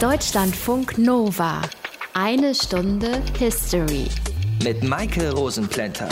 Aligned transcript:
Deutschlandfunk 0.00 0.98
Nova. 0.98 1.62
Eine 2.14 2.52
Stunde 2.52 3.22
History. 3.38 4.08
Mit 4.64 4.82
Maike 4.82 5.32
Rosenplanter. 5.32 6.08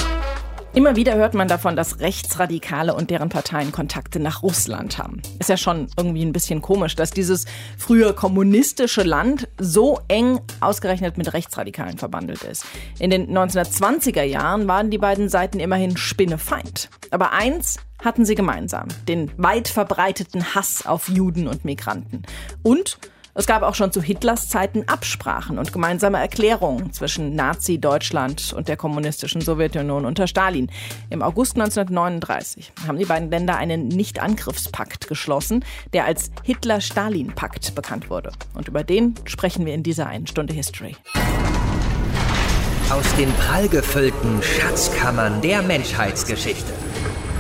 Immer 0.73 0.94
wieder 0.94 1.17
hört 1.17 1.34
man 1.34 1.49
davon, 1.49 1.75
dass 1.75 1.99
Rechtsradikale 1.99 2.95
und 2.95 3.10
deren 3.10 3.29
Parteien 3.29 3.73
Kontakte 3.73 4.21
nach 4.21 4.45
Russland 4.45 4.99
haben. 4.99 5.21
Ist 5.41 5.49
ja 5.49 5.57
schon 5.57 5.89
irgendwie 5.97 6.25
ein 6.25 6.33
bisschen 6.33 6.63
komisch, 6.63 6.95
dass 6.95 7.10
dieses 7.10 7.45
früher 7.76 8.14
kommunistische 8.14 9.03
Land 9.03 9.48
so 9.59 9.99
eng 10.07 10.41
ausgerechnet 10.61 11.19
mit 11.19 11.33
Rechtsradikalen 11.33 11.99
verbandelt 11.99 12.45
ist. 12.45 12.64
In 13.01 13.11
den 13.11 13.37
1920er 13.37 14.23
Jahren 14.23 14.69
waren 14.69 14.91
die 14.91 14.99
beiden 14.99 15.29
Seiten 15.29 15.59
immerhin 15.59 15.96
Spinnefeind. 15.96 16.89
Aber 17.11 17.33
eins 17.33 17.79
hatten 18.03 18.25
sie 18.25 18.37
gemeinsam, 18.37 18.87
den 19.09 19.33
weit 19.39 19.67
verbreiteten 19.67 20.55
Hass 20.55 20.87
auf 20.87 21.09
Juden 21.09 21.49
und 21.49 21.64
Migranten. 21.64 22.23
Und 22.62 22.99
es 23.35 23.46
gab 23.46 23.62
auch 23.62 23.75
schon 23.75 23.91
zu 23.93 24.03
Hitlers 24.03 24.51
Zeiten 24.51 24.84
Absprachen 24.88 25.59
und 25.59 25.73
gemeinsame 25.73 26.19
Erklärungen 26.19 26.93
zwischen 26.93 27.34
Nazi-Deutschland 27.34 28.52
und 28.52 28.69
der 28.69 28.77
kommunistischen 28.77 29.41
Sowjetunion 29.41 30.05
unter 30.05 30.27
Stalin. 30.27 30.70
Im 31.09 31.23
August 31.23 31.56
1939 31.56 32.73
haben 32.87 32.98
die 32.98 33.06
beiden 33.06 33.30
Länder 33.30 33.56
einen 33.56 33.89
Nichtangriffspakt 33.89 35.09
geschlossen, 35.09 35.65
der 35.95 36.05
als 36.05 36.30
Hitler-Stalin-Pakt 36.42 37.75
bekannt 37.75 38.11
wurde. 38.11 38.33
Und 38.53 38.69
über 38.69 38.84
den 38.84 39.15
sprechen 39.25 39.64
wir 39.64 39.73
in 39.73 39.83
dieser 39.83 40.09
einen 40.09 40.27
Stunde 40.27 40.53
History. 40.53 40.95
Aus 42.91 43.14
den 43.17 43.33
prallgefüllten 43.33 44.42
Schatzkammern 44.42 45.41
der 45.41 45.62
Menschheitsgeschichte. 45.62 46.73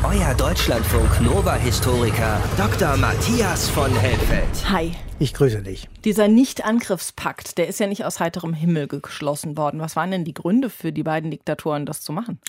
Euer 0.04 0.34
Deutschlandfunk 0.34 1.20
Nova-Historiker 1.20 2.40
Dr. 2.56 2.96
Matthias 2.96 3.68
von 3.68 3.94
Helfeld. 3.94 4.48
Hi. 4.70 4.92
Ich 5.22 5.34
grüße 5.34 5.62
dich. 5.62 5.88
Dieser 6.04 6.26
Nicht-Angriffspakt, 6.26 7.56
der 7.56 7.68
ist 7.68 7.78
ja 7.78 7.86
nicht 7.86 8.04
aus 8.04 8.18
heiterem 8.18 8.54
Himmel 8.54 8.88
geschlossen 8.88 9.56
worden. 9.56 9.78
Was 9.78 9.94
waren 9.94 10.10
denn 10.10 10.24
die 10.24 10.34
Gründe 10.34 10.68
für 10.68 10.90
die 10.90 11.04
beiden 11.04 11.30
Diktatoren, 11.30 11.86
das 11.86 12.00
zu 12.00 12.10
machen? 12.10 12.40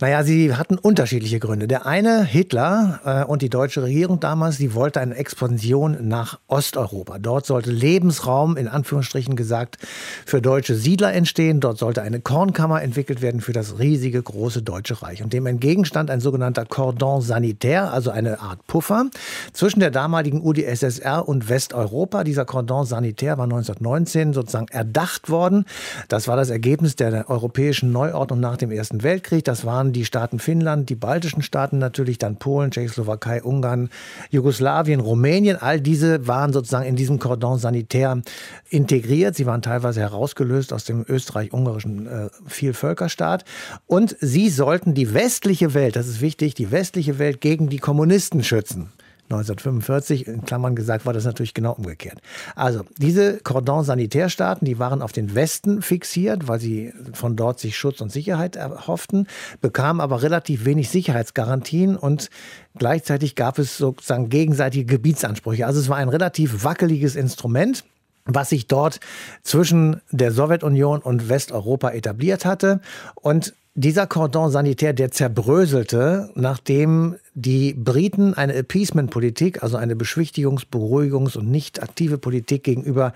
Naja, 0.00 0.24
sie 0.24 0.56
hatten 0.56 0.78
unterschiedliche 0.78 1.38
Gründe. 1.38 1.68
Der 1.68 1.86
eine, 1.86 2.24
Hitler 2.24 3.00
äh, 3.04 3.24
und 3.24 3.40
die 3.40 3.50
deutsche 3.50 3.84
Regierung 3.84 4.18
damals, 4.18 4.56
die 4.56 4.74
wollte 4.74 4.98
eine 4.98 5.14
Expansion 5.14 6.08
nach 6.08 6.40
Osteuropa. 6.48 7.20
Dort 7.20 7.46
sollte 7.46 7.70
Lebensraum, 7.70 8.56
in 8.56 8.66
Anführungsstrichen 8.66 9.36
gesagt, 9.36 9.78
für 10.26 10.42
deutsche 10.42 10.74
Siedler 10.74 11.12
entstehen. 11.12 11.60
Dort 11.60 11.78
sollte 11.78 12.02
eine 12.02 12.18
Kornkammer 12.18 12.82
entwickelt 12.82 13.22
werden 13.22 13.40
für 13.40 13.52
das 13.52 13.78
riesige, 13.78 14.20
große 14.20 14.62
Deutsche 14.62 15.02
Reich. 15.02 15.22
Und 15.22 15.32
dem 15.32 15.46
entgegenstand 15.46 16.10
ein 16.10 16.20
sogenannter 16.20 16.64
Cordon 16.66 17.22
sanitaire, 17.22 17.92
also 17.92 18.10
eine 18.10 18.40
Art 18.40 18.66
Puffer 18.66 19.06
zwischen 19.52 19.78
der 19.78 19.92
damaligen 19.92 20.44
UdSSR 20.44 21.28
und 21.28 21.48
Westeuropa. 21.48 22.07
Europa. 22.08 22.24
Dieser 22.24 22.44
Cordon 22.44 22.86
sanitaire 22.86 23.36
war 23.38 23.44
1919 23.44 24.32
sozusagen 24.32 24.68
erdacht 24.68 25.28
worden. 25.28 25.64
Das 26.08 26.26
war 26.26 26.36
das 26.36 26.50
Ergebnis 26.50 26.96
der 26.96 27.28
europäischen 27.28 27.92
Neuordnung 27.92 28.40
nach 28.40 28.56
dem 28.56 28.70
Ersten 28.70 29.02
Weltkrieg. 29.02 29.44
Das 29.44 29.64
waren 29.64 29.92
die 29.92 30.04
Staaten 30.04 30.38
Finnland, 30.38 30.88
die 30.88 30.94
baltischen 30.94 31.42
Staaten 31.42 31.78
natürlich, 31.78 32.18
dann 32.18 32.36
Polen, 32.36 32.70
Tschechoslowakei, 32.70 33.42
Ungarn, 33.42 33.90
Jugoslawien, 34.30 35.00
Rumänien. 35.00 35.56
All 35.60 35.80
diese 35.80 36.26
waren 36.26 36.52
sozusagen 36.52 36.86
in 36.86 36.96
diesem 36.96 37.18
Cordon 37.18 37.58
sanitaire 37.58 38.22
integriert. 38.70 39.34
Sie 39.34 39.46
waren 39.46 39.62
teilweise 39.62 40.00
herausgelöst 40.00 40.72
aus 40.72 40.84
dem 40.84 41.04
österreich-ungarischen 41.06 42.06
äh, 42.06 42.28
Vielvölkerstaat. 42.46 43.44
Und 43.86 44.16
sie 44.20 44.48
sollten 44.48 44.94
die 44.94 45.12
westliche 45.12 45.74
Welt, 45.74 45.96
das 45.96 46.08
ist 46.08 46.20
wichtig, 46.20 46.54
die 46.54 46.70
westliche 46.70 47.18
Welt 47.18 47.40
gegen 47.40 47.68
die 47.68 47.78
Kommunisten 47.78 48.42
schützen. 48.42 48.92
1945, 49.30 50.26
in 50.26 50.44
Klammern 50.44 50.74
gesagt, 50.74 51.04
war 51.04 51.12
das 51.12 51.24
natürlich 51.24 51.54
genau 51.54 51.72
umgekehrt. 51.72 52.20
Also 52.56 52.84
diese 52.96 53.38
Cordon 53.38 53.84
Sanitärstaaten, 53.84 54.64
die 54.64 54.78
waren 54.78 55.02
auf 55.02 55.12
den 55.12 55.34
Westen 55.34 55.82
fixiert, 55.82 56.48
weil 56.48 56.60
sie 56.60 56.92
von 57.12 57.36
dort 57.36 57.60
sich 57.60 57.76
Schutz 57.76 58.00
und 58.00 58.10
Sicherheit 58.10 58.56
erhofften, 58.56 59.26
bekamen 59.60 60.00
aber 60.00 60.22
relativ 60.22 60.64
wenig 60.64 60.88
Sicherheitsgarantien 60.88 61.96
und 61.96 62.30
gleichzeitig 62.78 63.34
gab 63.34 63.58
es 63.58 63.76
sozusagen 63.76 64.30
gegenseitige 64.30 64.86
Gebietsansprüche. 64.86 65.66
Also 65.66 65.80
es 65.80 65.88
war 65.88 65.98
ein 65.98 66.08
relativ 66.08 66.64
wackeliges 66.64 67.16
Instrument 67.16 67.84
was 68.30 68.50
sich 68.50 68.66
dort 68.66 69.00
zwischen 69.42 70.02
der 70.10 70.32
Sowjetunion 70.32 71.00
und 71.00 71.28
Westeuropa 71.30 71.90
etabliert 71.90 72.44
hatte. 72.44 72.80
Und 73.14 73.54
dieser 73.78 74.08
Cordon 74.08 74.50
sanitär, 74.50 74.92
der 74.92 75.12
zerbröselte, 75.12 76.30
nachdem 76.34 77.14
die 77.34 77.74
Briten 77.74 78.34
eine 78.34 78.54
Appeasement-Politik, 78.56 79.62
also 79.62 79.76
eine 79.76 79.94
Beschwichtigungs-, 79.94 80.66
Beruhigungs- 80.68 81.38
und 81.38 81.48
nicht 81.48 81.80
aktive 81.80 82.18
Politik 82.18 82.64
gegenüber 82.64 83.12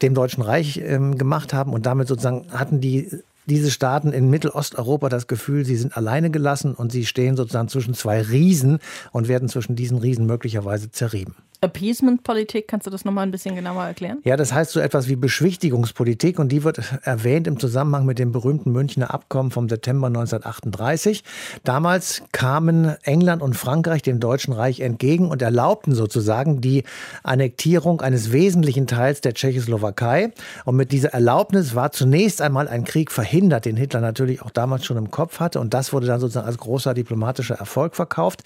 dem 0.00 0.14
Deutschen 0.14 0.42
Reich 0.42 0.80
ähm, 0.82 1.18
gemacht 1.18 1.52
haben 1.52 1.74
und 1.74 1.84
damit 1.84 2.08
sozusagen 2.08 2.46
hatten 2.50 2.80
die 2.80 3.10
diese 3.48 3.70
Staaten 3.70 4.10
in 4.12 4.28
Mittelosteuropa 4.28 5.08
das 5.08 5.28
Gefühl, 5.28 5.64
sie 5.64 5.76
sind 5.76 5.96
alleine 5.96 6.30
gelassen 6.30 6.74
und 6.74 6.90
sie 6.90 7.06
stehen 7.06 7.36
sozusagen 7.36 7.68
zwischen 7.68 7.94
zwei 7.94 8.20
Riesen 8.20 8.80
und 9.12 9.28
werden 9.28 9.48
zwischen 9.48 9.76
diesen 9.76 9.98
Riesen 9.98 10.26
möglicherweise 10.26 10.90
zerrieben. 10.90 11.36
Appeasement-Politik, 11.60 12.68
kannst 12.68 12.86
du 12.86 12.90
das 12.90 13.04
nochmal 13.04 13.26
ein 13.26 13.30
bisschen 13.30 13.54
genauer 13.54 13.84
erklären? 13.84 14.18
Ja, 14.24 14.36
das 14.36 14.52
heißt 14.52 14.72
so 14.72 14.80
etwas 14.80 15.08
wie 15.08 15.16
Beschwichtigungspolitik 15.16 16.38
und 16.38 16.50
die 16.50 16.64
wird 16.64 16.80
erwähnt 17.02 17.46
im 17.46 17.58
Zusammenhang 17.58 18.04
mit 18.04 18.18
dem 18.18 18.32
berühmten 18.32 18.72
Münchner 18.72 19.12
Abkommen 19.12 19.50
vom 19.50 19.68
September 19.68 20.08
1938. 20.08 21.24
Damals 21.64 22.22
kamen 22.32 22.96
England 23.02 23.42
und 23.42 23.54
Frankreich 23.54 24.02
dem 24.02 24.20
Deutschen 24.20 24.52
Reich 24.52 24.80
entgegen 24.80 25.30
und 25.30 25.42
erlaubten 25.42 25.94
sozusagen 25.94 26.60
die 26.60 26.84
Annektierung 27.22 28.00
eines 28.00 28.32
wesentlichen 28.32 28.86
Teils 28.86 29.20
der 29.20 29.34
Tschechoslowakei. 29.34 30.32
Und 30.64 30.76
mit 30.76 30.92
dieser 30.92 31.14
Erlaubnis 31.14 31.74
war 31.74 31.92
zunächst 31.92 32.42
einmal 32.42 32.68
ein 32.68 32.84
Krieg 32.84 33.10
verhindert, 33.10 33.64
den 33.64 33.76
Hitler 33.76 34.00
natürlich 34.00 34.42
auch 34.42 34.50
damals 34.50 34.84
schon 34.84 34.96
im 34.96 35.10
Kopf 35.10 35.40
hatte. 35.40 35.60
Und 35.60 35.74
das 35.74 35.92
wurde 35.92 36.06
dann 36.06 36.20
sozusagen 36.20 36.46
als 36.46 36.58
großer 36.58 36.94
diplomatischer 36.94 37.54
Erfolg 37.54 37.96
verkauft. 37.96 38.42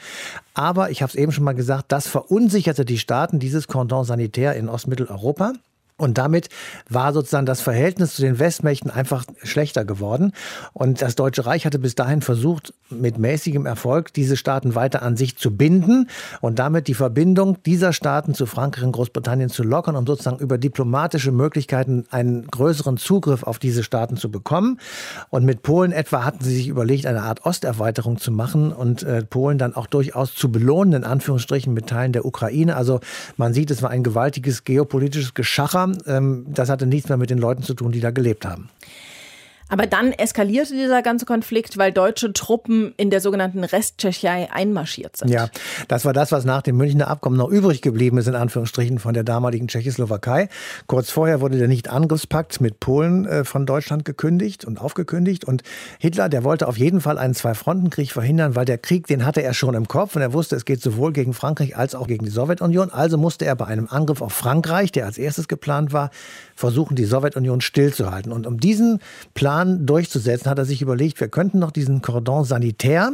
Aber 0.54 0.90
ich 0.90 1.02
habe 1.02 1.10
es 1.10 1.16
eben 1.16 1.32
schon 1.32 1.44
mal 1.44 1.54
gesagt, 1.54 1.86
das 1.88 2.06
verunsicherte 2.06 2.84
die 2.84 2.98
Staaten 3.00 3.38
dieses 3.38 3.66
Cordon 3.66 4.04
sanitär 4.04 4.54
in 4.54 4.68
Ostmitteleuropa. 4.68 5.54
Und 6.00 6.16
damit 6.16 6.48
war 6.88 7.12
sozusagen 7.12 7.44
das 7.44 7.60
Verhältnis 7.60 8.14
zu 8.14 8.22
den 8.22 8.38
Westmächten 8.38 8.90
einfach 8.90 9.24
schlechter 9.42 9.84
geworden. 9.84 10.32
Und 10.72 11.02
das 11.02 11.14
Deutsche 11.14 11.44
Reich 11.44 11.66
hatte 11.66 11.78
bis 11.78 11.94
dahin 11.94 12.22
versucht, 12.22 12.72
mit 12.88 13.18
mäßigem 13.18 13.66
Erfolg 13.66 14.14
diese 14.14 14.38
Staaten 14.38 14.74
weiter 14.74 15.02
an 15.02 15.18
sich 15.18 15.36
zu 15.36 15.54
binden 15.54 16.08
und 16.40 16.58
damit 16.58 16.88
die 16.88 16.94
Verbindung 16.94 17.62
dieser 17.64 17.92
Staaten 17.92 18.32
zu 18.32 18.46
Frankreich 18.46 18.84
und 18.84 18.92
Großbritannien 18.92 19.50
zu 19.50 19.62
lockern, 19.62 19.94
um 19.94 20.06
sozusagen 20.06 20.38
über 20.38 20.56
diplomatische 20.56 21.32
Möglichkeiten 21.32 22.06
einen 22.10 22.46
größeren 22.46 22.96
Zugriff 22.96 23.42
auf 23.42 23.58
diese 23.58 23.82
Staaten 23.82 24.16
zu 24.16 24.30
bekommen. 24.30 24.80
Und 25.28 25.44
mit 25.44 25.62
Polen 25.62 25.92
etwa 25.92 26.24
hatten 26.24 26.42
sie 26.42 26.54
sich 26.54 26.68
überlegt, 26.68 27.04
eine 27.04 27.22
Art 27.22 27.44
Osterweiterung 27.44 28.16
zu 28.16 28.32
machen 28.32 28.72
und 28.72 29.02
äh, 29.02 29.22
Polen 29.22 29.58
dann 29.58 29.76
auch 29.76 29.86
durchaus 29.86 30.34
zu 30.34 30.50
belohnen, 30.50 30.94
in 30.94 31.04
Anführungsstrichen 31.04 31.74
mit 31.74 31.88
Teilen 31.88 32.12
der 32.12 32.24
Ukraine. 32.24 32.76
Also 32.76 33.00
man 33.36 33.52
sieht, 33.52 33.70
es 33.70 33.82
war 33.82 33.90
ein 33.90 34.02
gewaltiges 34.02 34.64
geopolitisches 34.64 35.34
Geschacher 35.34 35.89
das 36.04 36.68
hatte 36.68 36.86
nichts 36.86 37.08
mehr 37.08 37.18
mit 37.18 37.30
den 37.30 37.38
Leuten 37.38 37.62
zu 37.62 37.74
tun, 37.74 37.92
die 37.92 38.00
da 38.00 38.10
gelebt 38.10 38.44
haben. 38.46 38.68
Aber 39.70 39.86
dann 39.86 40.12
eskalierte 40.12 40.74
dieser 40.74 41.02
ganze 41.02 41.24
Konflikt, 41.24 41.78
weil 41.78 41.92
deutsche 41.92 42.32
Truppen 42.32 42.92
in 42.96 43.10
der 43.10 43.20
sogenannten 43.20 43.64
Resttschechei 43.64 44.48
einmarschiert 44.52 45.16
sind. 45.16 45.30
Ja, 45.30 45.48
das 45.88 46.04
war 46.04 46.12
das, 46.12 46.32
was 46.32 46.44
nach 46.44 46.62
dem 46.62 46.76
Münchner 46.76 47.08
Abkommen 47.08 47.36
noch 47.36 47.48
übrig 47.48 47.80
geblieben 47.80 48.18
ist, 48.18 48.26
in 48.26 48.34
Anführungsstrichen, 48.34 48.98
von 48.98 49.14
der 49.14 49.24
damaligen 49.24 49.68
Tschechoslowakei. 49.68 50.48
Kurz 50.86 51.10
vorher 51.10 51.40
wurde 51.40 51.56
der 51.56 51.68
Nicht-Angriffspakt 51.68 52.60
mit 52.60 52.80
Polen 52.80 53.26
äh, 53.26 53.44
von 53.44 53.64
Deutschland 53.64 54.04
gekündigt 54.04 54.64
und 54.64 54.80
aufgekündigt. 54.80 55.44
Und 55.44 55.62
Hitler, 55.98 56.28
der 56.28 56.44
wollte 56.44 56.66
auf 56.66 56.76
jeden 56.76 57.00
Fall 57.00 57.16
einen 57.18 57.34
Zwei-Fronten-Krieg 57.34 58.12
verhindern, 58.12 58.56
weil 58.56 58.64
der 58.64 58.78
Krieg, 58.78 59.06
den 59.06 59.24
hatte 59.24 59.42
er 59.42 59.54
schon 59.54 59.74
im 59.74 59.86
Kopf 59.88 60.16
und 60.16 60.22
er 60.22 60.32
wusste, 60.32 60.56
es 60.56 60.64
geht 60.64 60.82
sowohl 60.82 61.12
gegen 61.12 61.32
Frankreich 61.32 61.76
als 61.76 61.94
auch 61.94 62.08
gegen 62.08 62.24
die 62.24 62.30
Sowjetunion. 62.30 62.90
Also 62.90 63.18
musste 63.18 63.44
er 63.44 63.54
bei 63.54 63.66
einem 63.66 63.86
Angriff 63.88 64.20
auf 64.20 64.32
Frankreich, 64.32 64.90
der 64.90 65.06
als 65.06 65.16
erstes 65.18 65.46
geplant 65.46 65.92
war, 65.92 66.10
versuchen, 66.60 66.94
die 66.94 67.04
Sowjetunion 67.04 67.60
stillzuhalten. 67.60 68.30
Und 68.30 68.46
um 68.46 68.60
diesen 68.60 69.00
Plan 69.34 69.86
durchzusetzen, 69.86 70.50
hat 70.50 70.58
er 70.58 70.64
sich 70.64 70.82
überlegt, 70.82 71.20
wir 71.20 71.28
könnten 71.28 71.58
noch 71.58 71.72
diesen 71.72 72.02
Cordon 72.02 72.44
sanitär 72.44 73.12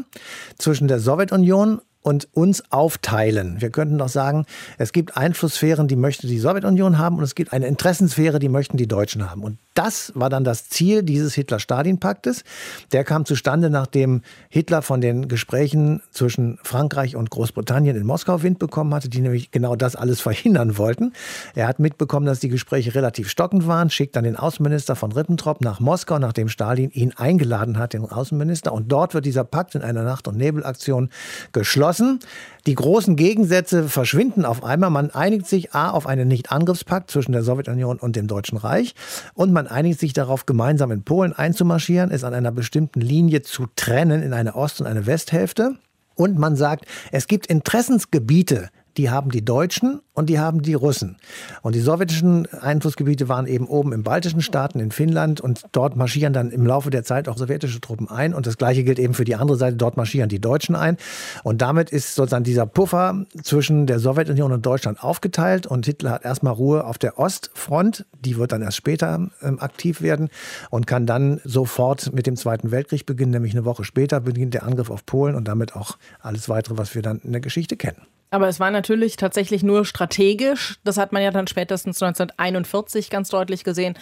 zwischen 0.58 0.88
der 0.88 1.00
Sowjetunion 1.00 1.80
und 2.02 2.28
uns 2.32 2.70
aufteilen. 2.70 3.60
Wir 3.60 3.70
könnten 3.70 3.98
doch 3.98 4.08
sagen, 4.08 4.46
es 4.78 4.92
gibt 4.92 5.16
Einflusssphären, 5.16 5.88
die 5.88 5.96
möchte 5.96 6.26
die 6.26 6.38
Sowjetunion 6.38 6.98
haben 6.98 7.16
und 7.16 7.24
es 7.24 7.34
gibt 7.34 7.52
eine 7.52 7.66
Interessensphäre, 7.66 8.38
die 8.38 8.48
möchten 8.48 8.76
die 8.76 8.86
Deutschen 8.86 9.28
haben. 9.28 9.42
Und 9.42 9.58
das 9.76 10.10
war 10.14 10.30
dann 10.30 10.42
das 10.42 10.68
Ziel 10.68 11.02
dieses 11.02 11.34
Hitler-Stalin-Paktes. 11.34 12.44
Der 12.92 13.04
kam 13.04 13.26
zustande, 13.26 13.68
nachdem 13.68 14.22
Hitler 14.48 14.80
von 14.80 15.00
den 15.00 15.28
Gesprächen 15.28 16.02
zwischen 16.10 16.58
Frankreich 16.62 17.14
und 17.14 17.30
Großbritannien 17.30 17.94
in 17.94 18.06
Moskau 18.06 18.42
Wind 18.42 18.58
bekommen 18.58 18.94
hatte, 18.94 19.10
die 19.10 19.20
nämlich 19.20 19.50
genau 19.50 19.76
das 19.76 19.94
alles 19.94 20.20
verhindern 20.26 20.78
wollten. 20.78 21.12
Er 21.54 21.68
hat 21.68 21.78
mitbekommen, 21.78 22.26
dass 22.26 22.40
die 22.40 22.48
Gespräche 22.48 22.94
relativ 22.94 23.28
stockend 23.28 23.66
waren, 23.66 23.90
schickt 23.90 24.16
dann 24.16 24.24
den 24.24 24.36
Außenminister 24.36 24.96
von 24.96 25.12
Ribbentrop 25.12 25.60
nach 25.60 25.78
Moskau, 25.78 26.18
nachdem 26.18 26.48
Stalin 26.48 26.90
ihn 26.90 27.12
eingeladen 27.14 27.78
hat, 27.78 27.92
den 27.92 28.06
Außenminister. 28.06 28.72
Und 28.72 28.90
dort 28.90 29.12
wird 29.12 29.26
dieser 29.26 29.44
Pakt 29.44 29.74
in 29.74 29.82
einer 29.82 30.02
Nacht- 30.02 30.26
und 30.26 30.38
Nebelaktion 30.38 31.10
geschlossen. 31.52 32.20
Die 32.66 32.74
großen 32.74 33.14
Gegensätze 33.14 33.88
verschwinden 33.88 34.44
auf 34.44 34.64
einmal. 34.64 34.90
Man 34.90 35.10
einigt 35.10 35.46
sich 35.46 35.74
A 35.74 35.90
auf 35.90 36.06
einen 36.06 36.28
Nicht-Angriffspakt 36.28 37.10
zwischen 37.10 37.32
der 37.32 37.42
Sowjetunion 37.42 37.98
und 37.98 38.16
dem 38.16 38.26
Deutschen 38.26 38.58
Reich 38.58 38.94
und 39.34 39.52
man 39.52 39.65
einigt 39.66 40.00
sich 40.00 40.12
darauf, 40.12 40.46
gemeinsam 40.46 40.90
in 40.90 41.02
Polen 41.02 41.32
einzumarschieren, 41.32 42.10
es 42.10 42.24
an 42.24 42.34
einer 42.34 42.52
bestimmten 42.52 43.00
Linie 43.00 43.42
zu 43.42 43.66
trennen 43.76 44.22
in 44.22 44.32
eine 44.32 44.54
Ost- 44.54 44.80
und 44.80 44.86
eine 44.86 45.06
Westhälfte. 45.06 45.76
Und 46.14 46.38
man 46.38 46.56
sagt, 46.56 46.86
es 47.12 47.26
gibt 47.26 47.46
Interessensgebiete, 47.46 48.70
die 48.96 49.10
haben 49.10 49.30
die 49.30 49.44
Deutschen 49.44 50.00
und 50.14 50.30
die 50.30 50.38
haben 50.38 50.62
die 50.62 50.74
Russen. 50.74 51.16
Und 51.62 51.74
die 51.74 51.80
sowjetischen 51.80 52.46
Einflussgebiete 52.46 53.28
waren 53.28 53.46
eben 53.46 53.66
oben 53.66 53.92
im 53.92 54.02
baltischen 54.02 54.40
Staaten, 54.40 54.80
in 54.80 54.90
Finnland 54.90 55.40
und 55.40 55.64
dort 55.72 55.96
marschieren 55.96 56.32
dann 56.32 56.50
im 56.50 56.66
Laufe 56.66 56.90
der 56.90 57.04
Zeit 57.04 57.28
auch 57.28 57.36
sowjetische 57.36 57.80
Truppen 57.80 58.08
ein. 58.08 58.32
Und 58.32 58.46
das 58.46 58.56
gleiche 58.56 58.84
gilt 58.84 58.98
eben 58.98 59.14
für 59.14 59.24
die 59.24 59.36
andere 59.36 59.58
Seite, 59.58 59.76
dort 59.76 59.96
marschieren 59.96 60.28
die 60.28 60.40
Deutschen 60.40 60.74
ein. 60.74 60.96
Und 61.44 61.60
damit 61.60 61.90
ist 61.90 62.14
sozusagen 62.14 62.44
dieser 62.44 62.66
Puffer 62.66 63.26
zwischen 63.42 63.86
der 63.86 63.98
Sowjetunion 63.98 64.52
und 64.52 64.64
Deutschland 64.64 65.02
aufgeteilt 65.02 65.66
und 65.66 65.84
Hitler 65.84 66.12
hat 66.12 66.24
erstmal 66.24 66.54
Ruhe 66.54 66.84
auf 66.84 66.98
der 66.98 67.18
Ostfront, 67.18 68.06
die 68.24 68.36
wird 68.38 68.52
dann 68.52 68.62
erst 68.62 68.78
später 68.78 69.28
ähm, 69.42 69.60
aktiv 69.60 70.00
werden 70.00 70.30
und 70.70 70.86
kann 70.86 71.06
dann 71.06 71.40
sofort 71.44 72.12
mit 72.14 72.26
dem 72.26 72.36
Zweiten 72.36 72.70
Weltkrieg 72.70 73.04
beginnen, 73.04 73.32
nämlich 73.32 73.52
eine 73.52 73.64
Woche 73.64 73.84
später 73.84 74.20
beginnt 74.20 74.54
der 74.54 74.64
Angriff 74.64 74.90
auf 74.90 75.04
Polen 75.04 75.34
und 75.34 75.46
damit 75.46 75.76
auch 75.76 75.98
alles 76.20 76.48
weitere, 76.48 76.78
was 76.78 76.94
wir 76.94 77.02
dann 77.02 77.18
in 77.20 77.32
der 77.32 77.40
Geschichte 77.40 77.76
kennen. 77.76 78.06
Aber 78.30 78.48
es 78.48 78.60
war 78.60 78.70
natürlich 78.70 79.16
tatsächlich 79.16 79.62
nur 79.62 79.84
strategisch. 79.84 80.78
Das 80.84 80.96
hat 80.96 81.12
man 81.12 81.22
ja 81.22 81.30
dann 81.30 81.46
spätestens 81.46 82.02
1941 82.02 83.10
ganz 83.10 83.28
deutlich 83.28 83.64
gesehen, 83.64 83.94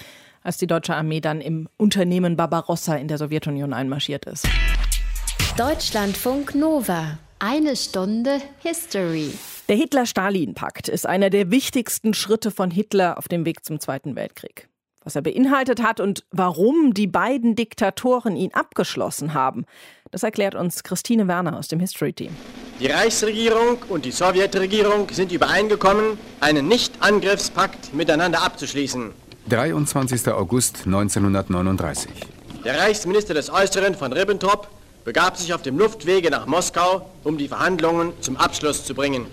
als 0.43 0.59
die 0.59 0.67
deutsche 0.67 0.95
Armee 0.95 1.21
dann 1.21 1.41
im 1.41 1.69
Unternehmen 1.77 2.37
Barbarossa 2.37 2.97
in 2.97 3.09
der 3.09 3.19
Sowjetunion 3.19 3.73
einmarschiert 3.73 4.27
ist. 4.27 4.47
Deutschlandfunk 5.57 6.55
Nova. 6.55 7.19
Eine 7.39 7.77
Stunde 7.77 8.41
History. 8.61 9.33
Der 9.69 9.77
Hitler-Stalin-Pakt 9.77 10.89
ist 10.89 11.07
einer 11.07 11.31
der 11.31 11.51
wichtigsten 11.51 12.15
Schritte 12.15 12.51
von 12.51 12.71
Hitler 12.71 13.19
auf 13.19 13.29
dem 13.29 13.45
Weg 13.45 13.65
zum 13.65 13.81
Zweiten 13.81 14.17
Weltkrieg. 14.17 14.69
Was 15.03 15.17
er 15.17 15.23
beinhaltet 15.23 15.83
hat 15.83 16.01
und 16.01 16.25
warum 16.31 16.95
die 16.95 17.07
beiden 17.07 17.57
Diktatoren 17.57 18.37
ihn 18.37 18.55
abgeschlossen 18.55 19.35
haben, 19.35 19.67
das 20.15 20.23
erklärt 20.23 20.55
uns 20.55 20.85
Christine 20.85 21.27
Werner 21.27 21.59
aus 21.59 21.67
dem 21.67 21.81
History 21.81 22.13
Team. 22.13 22.31
Die 22.79 22.87
Reichsregierung 22.87 23.79
und 23.89 24.05
die 24.05 24.13
Sowjetregierung 24.13 25.09
sind 25.11 25.33
übereingekommen, 25.33 26.19
einen 26.39 26.69
Nicht-Angriffspakt 26.69 27.93
miteinander 27.93 28.41
abzuschließen. 28.45 29.11
23. 29.49 30.29
August 30.29 30.83
1939. 30.87 32.13
Der 32.65 32.79
Reichsminister 32.79 33.35
des 33.35 33.51
Äußeren 33.51 33.97
von 33.97 34.13
Ribbentrop 34.13 34.69
begab 35.05 35.37
sich 35.37 35.53
auf 35.53 35.63
dem 35.63 35.79
Luftwege 35.79 36.31
nach 36.31 36.47
Moskau, 36.47 37.11
um 37.25 37.37
die 37.37 37.49
Verhandlungen 37.49 38.13
zum 38.21 38.37
Abschluss 38.37 38.85
zu 38.85 38.95
bringen. 38.95 39.27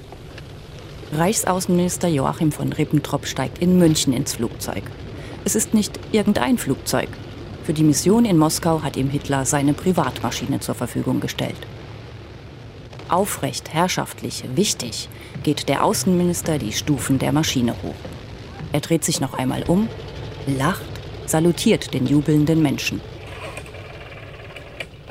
Reichsaußenminister 1.13 2.07
Joachim 2.07 2.51
von 2.51 2.73
Ribbentrop 2.73 3.27
steigt 3.27 3.59
in 3.59 3.77
München 3.77 4.13
ins 4.13 4.33
Flugzeug. 4.33 4.81
Es 5.45 5.53
ist 5.53 5.75
nicht 5.75 5.99
irgendein 6.11 6.57
Flugzeug. 6.57 7.09
Für 7.63 7.73
die 7.73 7.83
Mission 7.83 8.25
in 8.25 8.37
Moskau 8.37 8.81
hat 8.81 8.97
ihm 8.97 9.09
Hitler 9.09 9.45
seine 9.45 9.73
Privatmaschine 9.73 10.59
zur 10.59 10.75
Verfügung 10.75 11.19
gestellt. 11.19 11.67
Aufrecht, 13.07 13.73
herrschaftlich, 13.73 14.43
wichtig 14.55 15.09
geht 15.43 15.69
der 15.69 15.83
Außenminister 15.83 16.57
die 16.57 16.71
Stufen 16.71 17.19
der 17.19 17.33
Maschine 17.33 17.73
hoch. 17.83 17.95
Er 18.71 18.79
dreht 18.79 19.03
sich 19.03 19.19
noch 19.19 19.33
einmal 19.33 19.63
um, 19.67 19.89
lacht, 20.47 20.81
salutiert 21.25 21.93
den 21.93 22.07
jubelnden 22.07 22.61
Menschen. 22.61 23.01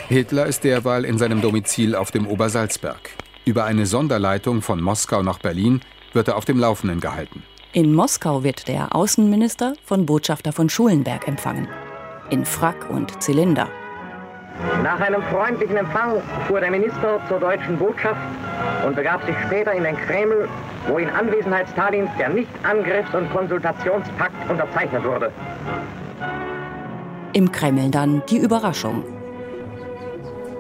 Hitler 0.09 0.47
ist 0.47 0.65
derweil 0.65 1.05
in 1.05 1.19
seinem 1.19 1.41
Domizil 1.41 1.95
auf 1.95 2.11
dem 2.11 2.27
Obersalzberg. 2.27 3.11
Über 3.45 3.65
eine 3.65 3.87
Sonderleitung 3.87 4.61
von 4.61 4.81
Moskau 4.81 5.23
nach 5.23 5.39
Berlin 5.39 5.81
wird 6.15 6.29
er 6.29 6.37
auf 6.37 6.45
dem 6.45 6.59
Laufenden 6.59 7.01
gehalten. 7.01 7.45
In 7.73 7.95
Moskau 7.95 8.43
wird 8.43 8.67
der 8.67 8.97
Außenminister 8.97 9.75
von 9.85 10.07
Botschafter 10.07 10.53
von 10.53 10.69
Schulenberg 10.69 11.29
empfangen. 11.29 11.69
In 12.31 12.45
Frack 12.45 12.89
und 12.89 13.21
Zylinder. 13.21 13.67
Nach 14.85 15.01
einem 15.01 15.21
freundlichen 15.25 15.77
Empfang 15.77 16.23
fuhr 16.47 16.61
der 16.61 16.71
Minister 16.71 17.21
zur 17.29 17.41
deutschen 17.41 17.77
Botschaft 17.77 18.21
und 18.87 18.95
begab 18.95 19.25
sich 19.25 19.35
später 19.47 19.73
in 19.73 19.83
den 19.83 19.97
Kreml, 19.97 20.49
wo 20.87 20.99
in 20.99 21.11
Anwesenheit 21.11 21.69
Stalins 21.71 22.11
der 22.19 22.29
Nicht-Angriffs- 22.29 23.15
und 23.15 23.29
Konsultationspakt 23.33 24.49
unterzeichnet 24.49 25.05
wurde. 25.05 25.33
Im 27.33 27.51
Kreml 27.51 27.91
dann 27.91 28.23
die 28.29 28.39
Überraschung. 28.39 29.03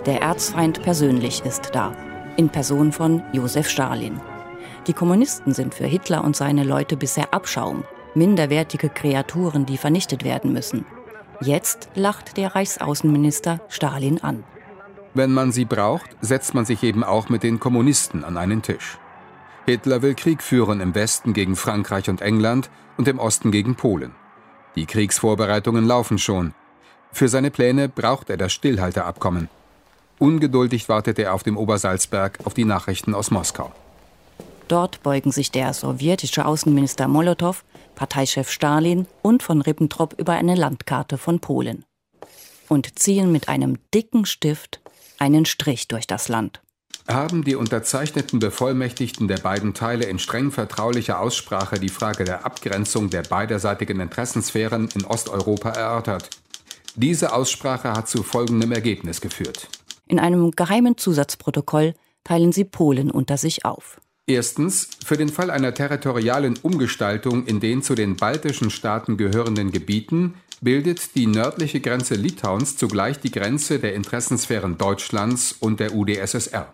Der 0.06 0.22
Erzfeind 0.22 0.82
persönlich 0.82 1.44
ist 1.44 1.70
da, 1.72 1.92
in 2.36 2.48
Person 2.48 2.90
von 2.90 3.22
Josef 3.32 3.68
Stalin. 3.68 4.20
Die 4.88 4.92
Kommunisten 4.92 5.52
sind 5.52 5.74
für 5.74 5.86
Hitler 5.86 6.24
und 6.24 6.34
seine 6.34 6.64
Leute 6.64 6.96
bisher 6.96 7.32
Abschaum, 7.32 7.84
minderwertige 8.14 8.88
Kreaturen, 8.88 9.66
die 9.66 9.76
vernichtet 9.76 10.24
werden 10.24 10.52
müssen. 10.52 10.84
Jetzt 11.42 11.88
lacht 11.94 12.36
der 12.36 12.54
Reichsaußenminister 12.54 13.60
Stalin 13.68 14.22
an. 14.22 14.44
Wenn 15.14 15.32
man 15.32 15.52
sie 15.52 15.64
braucht, 15.64 16.16
setzt 16.20 16.54
man 16.54 16.66
sich 16.66 16.82
eben 16.82 17.02
auch 17.02 17.30
mit 17.30 17.42
den 17.42 17.58
Kommunisten 17.58 18.24
an 18.24 18.36
einen 18.36 18.60
Tisch. 18.62 18.98
Hitler 19.64 20.02
will 20.02 20.14
Krieg 20.14 20.42
führen 20.42 20.80
im 20.80 20.94
Westen 20.94 21.32
gegen 21.32 21.56
Frankreich 21.56 22.10
und 22.10 22.20
England 22.20 22.70
und 22.96 23.08
im 23.08 23.18
Osten 23.18 23.50
gegen 23.50 23.74
Polen. 23.74 24.14
Die 24.76 24.86
Kriegsvorbereitungen 24.86 25.86
laufen 25.86 26.18
schon. 26.18 26.54
Für 27.12 27.28
seine 27.28 27.50
Pläne 27.50 27.88
braucht 27.88 28.30
er 28.30 28.36
das 28.36 28.52
Stillhalteabkommen. 28.52 29.48
Ungeduldig 30.18 30.88
wartet 30.88 31.18
er 31.18 31.34
auf 31.34 31.42
dem 31.42 31.56
Obersalzberg 31.56 32.38
auf 32.44 32.52
die 32.52 32.66
Nachrichten 32.66 33.14
aus 33.14 33.30
Moskau. 33.30 33.72
Dort 34.70 35.02
beugen 35.02 35.32
sich 35.32 35.50
der 35.50 35.74
sowjetische 35.74 36.46
Außenminister 36.46 37.08
Molotow, 37.08 37.64
Parteichef 37.96 38.52
Stalin 38.52 39.08
und 39.20 39.42
von 39.42 39.62
Ribbentrop 39.62 40.14
über 40.16 40.34
eine 40.34 40.54
Landkarte 40.54 41.18
von 41.18 41.40
Polen 41.40 41.84
und 42.68 42.96
ziehen 42.96 43.32
mit 43.32 43.48
einem 43.48 43.78
dicken 43.92 44.26
Stift 44.26 44.80
einen 45.18 45.44
Strich 45.44 45.88
durch 45.88 46.06
das 46.06 46.28
Land. 46.28 46.62
Haben 47.08 47.42
die 47.42 47.56
unterzeichneten 47.56 48.38
Bevollmächtigten 48.38 49.26
der 49.26 49.38
beiden 49.38 49.74
Teile 49.74 50.04
in 50.04 50.20
streng 50.20 50.52
vertraulicher 50.52 51.18
Aussprache 51.18 51.80
die 51.80 51.88
Frage 51.88 52.22
der 52.22 52.46
Abgrenzung 52.46 53.10
der 53.10 53.22
beiderseitigen 53.22 53.98
Interessensphären 53.98 54.88
in 54.94 55.04
Osteuropa 55.04 55.70
erörtert. 55.70 56.30
Diese 56.94 57.32
Aussprache 57.32 57.90
hat 57.90 58.08
zu 58.08 58.22
folgendem 58.22 58.70
Ergebnis 58.70 59.20
geführt. 59.20 59.66
In 60.06 60.20
einem 60.20 60.52
geheimen 60.52 60.96
Zusatzprotokoll 60.96 61.94
teilen 62.22 62.52
sie 62.52 62.64
Polen 62.64 63.10
unter 63.10 63.36
sich 63.36 63.64
auf. 63.64 64.00
Erstens, 64.30 64.88
für 65.04 65.16
den 65.16 65.28
Fall 65.28 65.50
einer 65.50 65.74
territorialen 65.74 66.56
Umgestaltung 66.62 67.46
in 67.46 67.58
den 67.58 67.82
zu 67.82 67.96
den 67.96 68.14
baltischen 68.14 68.70
Staaten 68.70 69.16
gehörenden 69.16 69.72
Gebieten 69.72 70.34
bildet 70.60 71.16
die 71.16 71.26
nördliche 71.26 71.80
Grenze 71.80 72.14
Litauens 72.14 72.76
zugleich 72.76 73.18
die 73.18 73.32
Grenze 73.32 73.80
der 73.80 73.94
Interessensphären 73.94 74.78
Deutschlands 74.78 75.56
und 75.58 75.80
der 75.80 75.96
UdSSR. 75.96 76.72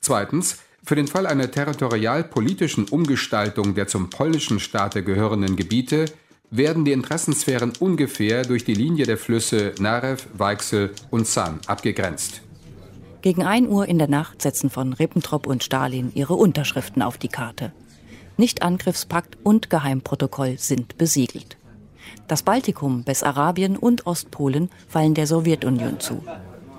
Zweitens, 0.00 0.60
für 0.82 0.94
den 0.94 1.08
Fall 1.08 1.26
einer 1.26 1.50
territorial-politischen 1.50 2.88
Umgestaltung 2.88 3.74
der 3.74 3.86
zum 3.86 4.08
polnischen 4.08 4.58
Staate 4.58 5.02
gehörenden 5.02 5.56
Gebiete 5.56 6.06
werden 6.50 6.86
die 6.86 6.92
Interessensphären 6.92 7.74
ungefähr 7.80 8.44
durch 8.44 8.64
die 8.64 8.72
Linie 8.72 9.04
der 9.04 9.18
Flüsse 9.18 9.74
Narew, 9.78 10.16
Weichsel 10.32 10.94
und 11.10 11.26
San 11.26 11.60
abgegrenzt. 11.66 12.40
Gegen 13.20 13.42
1 13.42 13.68
Uhr 13.68 13.86
in 13.86 13.98
der 13.98 14.08
Nacht 14.08 14.42
setzen 14.42 14.70
von 14.70 14.92
Ribbentrop 14.92 15.46
und 15.46 15.64
Stalin 15.64 16.12
ihre 16.14 16.34
Unterschriften 16.34 17.02
auf 17.02 17.18
die 17.18 17.28
Karte. 17.28 17.72
Nicht-Angriffspakt 18.36 19.36
und 19.42 19.70
Geheimprotokoll 19.70 20.58
sind 20.58 20.96
besiegelt. 20.98 21.56
Das 22.28 22.44
Baltikum, 22.44 23.02
Bessarabien 23.02 23.76
und 23.76 24.06
Ostpolen 24.06 24.70
fallen 24.86 25.14
der 25.14 25.26
Sowjetunion 25.26 25.98
zu. 25.98 26.22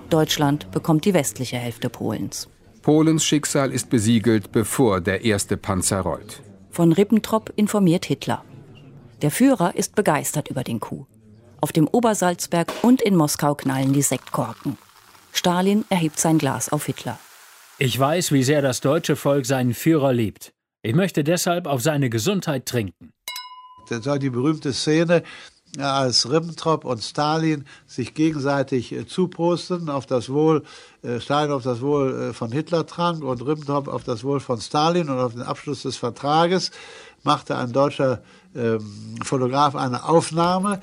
Deutschland 0.08 0.70
bekommt 0.70 1.04
die 1.04 1.12
westliche 1.12 1.56
Hälfte 1.56 1.90
Polens. 1.90 2.48
Polens 2.82 3.24
Schicksal 3.24 3.70
ist 3.72 3.90
besiegelt, 3.90 4.52
bevor 4.52 5.02
der 5.02 5.24
erste 5.24 5.58
Panzer 5.58 6.00
rollt. 6.00 6.40
Von 6.70 6.92
Ribbentrop 6.92 7.52
informiert 7.56 8.06
Hitler. 8.06 8.42
Der 9.20 9.30
Führer 9.30 9.76
ist 9.76 9.94
begeistert 9.94 10.48
über 10.48 10.64
den 10.64 10.80
Coup. 10.80 11.06
Auf 11.60 11.72
dem 11.72 11.86
Obersalzberg 11.86 12.72
und 12.80 13.02
in 13.02 13.14
Moskau 13.14 13.54
knallen 13.54 13.92
die 13.92 14.02
Sektkorken. 14.02 14.78
Stalin 15.32 15.84
erhebt 15.88 16.18
sein 16.18 16.38
Glas 16.38 16.70
auf 16.70 16.86
Hitler. 16.86 17.18
Ich 17.78 17.98
weiß, 17.98 18.32
wie 18.32 18.42
sehr 18.42 18.62
das 18.62 18.80
deutsche 18.80 19.16
Volk 19.16 19.46
seinen 19.46 19.74
Führer 19.74 20.12
liebt. 20.12 20.52
Ich 20.82 20.94
möchte 20.94 21.24
deshalb 21.24 21.66
auf 21.66 21.82
seine 21.82 22.10
Gesundheit 22.10 22.66
trinken. 22.66 23.12
Das 23.88 24.06
war 24.06 24.18
die 24.18 24.30
berühmte 24.30 24.72
Szene, 24.72 25.22
als 25.78 26.30
Ribbentrop 26.30 26.84
und 26.84 27.02
Stalin 27.02 27.64
sich 27.86 28.14
gegenseitig 28.14 28.92
äh, 28.92 29.06
zuprosten 29.06 29.88
auf 29.88 30.06
das 30.06 30.28
Wohl, 30.28 30.64
äh, 31.02 31.20
Stalin 31.20 31.52
auf 31.52 31.62
das 31.62 31.80
Wohl 31.80 32.30
äh, 32.30 32.32
von 32.32 32.50
Hitler 32.50 32.86
trank 32.86 33.22
und 33.22 33.46
Ribbentrop 33.46 33.88
auf 33.88 34.04
das 34.04 34.24
Wohl 34.24 34.40
von 34.40 34.60
Stalin 34.60 35.08
und 35.08 35.18
auf 35.18 35.32
den 35.32 35.42
Abschluss 35.42 35.82
des 35.82 35.96
Vertrages 35.96 36.70
machte 37.22 37.56
ein 37.56 37.72
deutscher 37.72 38.22
ähm, 38.54 39.16
Fotograf 39.22 39.76
eine 39.76 40.04
Aufnahme. 40.04 40.80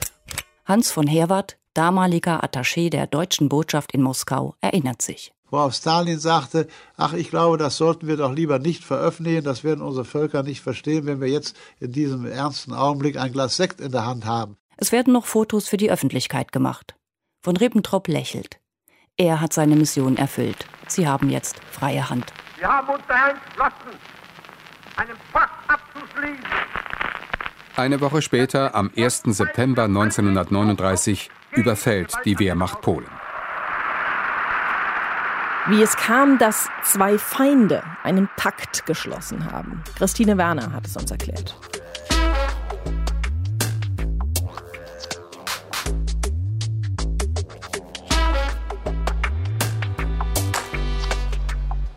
Hans 0.66 0.92
von 0.92 1.08
Herwarth, 1.08 1.58
damaliger 1.78 2.44
Attaché 2.44 2.90
der 2.90 3.08
deutschen 3.08 3.50
Botschaft 3.50 3.92
in 3.92 4.02
Moskau, 4.02 4.56
erinnert 4.62 5.02
sich 5.02 5.32
worauf 5.50 5.74
Stalin 5.74 6.20
sagte, 6.20 6.68
ach, 6.98 7.14
ich 7.14 7.30
glaube, 7.30 7.58
das 7.58 7.78
sollten 7.78 8.08
wir 8.08 8.18
doch 8.18 8.34
lieber 8.34 8.60
nicht 8.60 8.84
veröffentlichen, 8.84 9.44
das 9.44 9.64
werden 9.64 9.82
unsere 9.82 10.06
Völker 10.06 10.44
nicht 10.44 10.62
verstehen, 10.62 11.06
wenn 11.06 11.22
wir 11.22 11.28
jetzt 11.28 11.56
in 11.80 11.92
diesem 11.92 12.26
ernsten 12.26 12.74
Augenblick 12.74 13.18
ein 13.18 13.32
Glas 13.32 13.58
Sekt 13.58 13.82
in 13.82 13.92
der 13.92 14.06
Hand 14.06 14.26
haben. 14.26 14.58
Es 14.78 14.92
werden 14.92 15.14
noch 15.14 15.26
Fotos 15.26 15.68
für 15.68 15.78
die 15.78 15.90
Öffentlichkeit 15.90 16.52
gemacht. 16.52 16.96
Von 17.42 17.58
Ribbentrop 17.58 18.08
lächelt. 18.08 18.60
Er 19.16 19.42
hat 19.42 19.54
seine 19.54 19.76
Mission 19.76 20.18
erfüllt. 20.18 20.68
Sie 20.88 21.08
haben 21.08 21.30
jetzt 21.30 21.60
freie 21.72 22.10
Hand. 22.10 22.26
Wir 22.58 22.68
haben 22.68 22.90
uns 22.90 23.04
daher 23.08 23.34
entschlossen, 23.34 23.98
einen 24.98 25.18
Pakt 25.34 25.70
abzuschließen. 25.70 26.46
Eine 27.76 28.02
Woche 28.02 28.22
später, 28.22 28.76
am 28.76 28.92
1. 28.96 29.24
September 29.26 29.84
1939, 29.84 31.30
überfällt 31.58 32.14
die 32.26 32.40
Wehrmacht 32.40 32.82
Polen. 32.82 33.10
Wie 35.68 35.82
es 35.82 35.98
kam, 35.98 36.38
dass 36.38 36.70
zwei 36.84 37.18
Feinde 37.18 37.84
einen 38.04 38.30
Pakt 38.38 38.86
geschlossen 38.86 39.52
haben. 39.52 39.84
Christine 39.98 40.38
Werner 40.38 40.72
hat 40.72 40.88
es 40.88 40.96
uns 40.96 41.12
erklärt. 41.12 41.56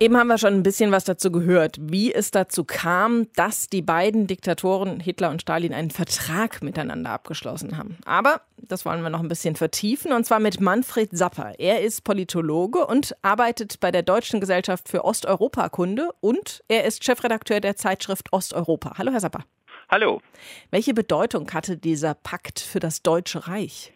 Eben 0.02 0.16
haben 0.16 0.28
wir 0.28 0.38
schon 0.38 0.54
ein 0.54 0.62
bisschen 0.62 0.92
was 0.92 1.04
dazu 1.04 1.30
gehört, 1.30 1.76
wie 1.78 2.10
es 2.10 2.30
dazu 2.30 2.64
kam, 2.64 3.26
dass 3.34 3.68
die 3.68 3.82
beiden 3.82 4.26
Diktatoren 4.26 4.98
Hitler 4.98 5.28
und 5.28 5.42
Stalin 5.42 5.74
einen 5.74 5.90
Vertrag 5.90 6.62
miteinander 6.62 7.10
abgeschlossen 7.10 7.76
haben. 7.76 7.98
Aber 8.06 8.40
das 8.56 8.86
wollen 8.86 9.02
wir 9.02 9.10
noch 9.10 9.20
ein 9.20 9.28
bisschen 9.28 9.56
vertiefen 9.56 10.14
und 10.14 10.24
zwar 10.24 10.40
mit 10.40 10.58
Manfred 10.58 11.14
Sapper. 11.14 11.52
Er 11.58 11.82
ist 11.82 12.02
Politologe 12.02 12.86
und 12.86 13.14
arbeitet 13.20 13.78
bei 13.80 13.90
der 13.90 14.02
Deutschen 14.02 14.40
Gesellschaft 14.40 14.88
für 14.88 15.04
Osteuropakunde 15.04 16.08
und 16.20 16.64
er 16.68 16.84
ist 16.84 17.04
Chefredakteur 17.04 17.60
der 17.60 17.76
Zeitschrift 17.76 18.32
Osteuropa. 18.32 18.94
Hallo, 18.96 19.12
Herr 19.12 19.20
Sapper. 19.20 19.44
Hallo. 19.90 20.22
Welche 20.70 20.94
Bedeutung 20.94 21.52
hatte 21.52 21.76
dieser 21.76 22.14
Pakt 22.14 22.58
für 22.58 22.80
das 22.80 23.02
Deutsche 23.02 23.48
Reich? 23.48 23.92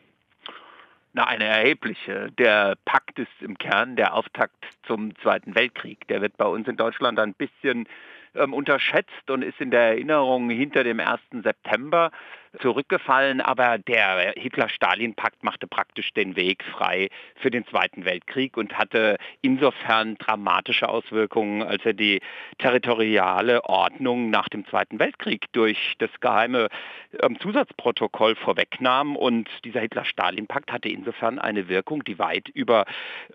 Na, 1.17 1.29
eine 1.29 1.45
erhebliche. 1.45 2.33
Der 2.33 2.77
Pakt 2.85 3.21
ist 3.21 3.31
im 3.41 3.57
Kern 3.57 3.95
der 3.95 4.15
Auftakt 4.15 4.67
zum 4.85 5.17
Zweiten 5.21 5.55
Weltkrieg. 5.55 6.09
Der 6.09 6.21
wird 6.21 6.37
bei 6.37 6.45
uns 6.45 6.67
in 6.67 6.77
Deutschland 6.77 7.21
ein 7.21 7.35
bisschen 7.35 7.87
ähm, 8.35 8.53
unterschätzt 8.53 9.31
und 9.31 9.43
ist 9.43 9.61
in 9.61 9.71
der 9.71 9.83
Erinnerung 9.83 10.51
hinter 10.51 10.83
dem 10.83 10.99
1. 10.99 11.21
September 11.45 12.11
zurückgefallen, 12.61 13.41
aber 13.41 13.79
der 13.79 14.35
Hitler-Stalin-Pakt 14.37 15.43
machte 15.43 15.67
praktisch 15.67 16.13
den 16.13 16.37
Weg 16.37 16.65
frei 16.65 17.09
für 17.37 17.51
den 17.51 17.67
Zweiten 17.67 18.05
Weltkrieg 18.05 18.57
und 18.57 18.79
hatte 18.79 19.19
insofern 19.43 20.17
dramatische 20.17 20.89
Auswirkungen, 20.89 21.63
als 21.63 21.85
er 21.85 21.93
die 21.93 22.21
territoriale 22.59 23.65
Ordnung 23.65 24.31
nach 24.31 24.49
dem 24.49 24.67
Zweiten 24.67 24.99
Weltkrieg 24.99 25.47
durch 25.53 25.95
das 25.99 26.11
geheime 26.21 26.69
ähm, 27.23 27.39
Zusatzprotokoll 27.41 28.37
vorwegnahm. 28.37 29.17
Und 29.17 29.49
dieser 29.65 29.81
Hitler-Stalin-Pakt 29.81 30.73
hatte 30.73 30.89
insofern 30.89 31.39
eine 31.39 31.69
Wirkung, 31.69 32.05
die 32.05 32.19
weit 32.19 32.49
über 32.49 32.85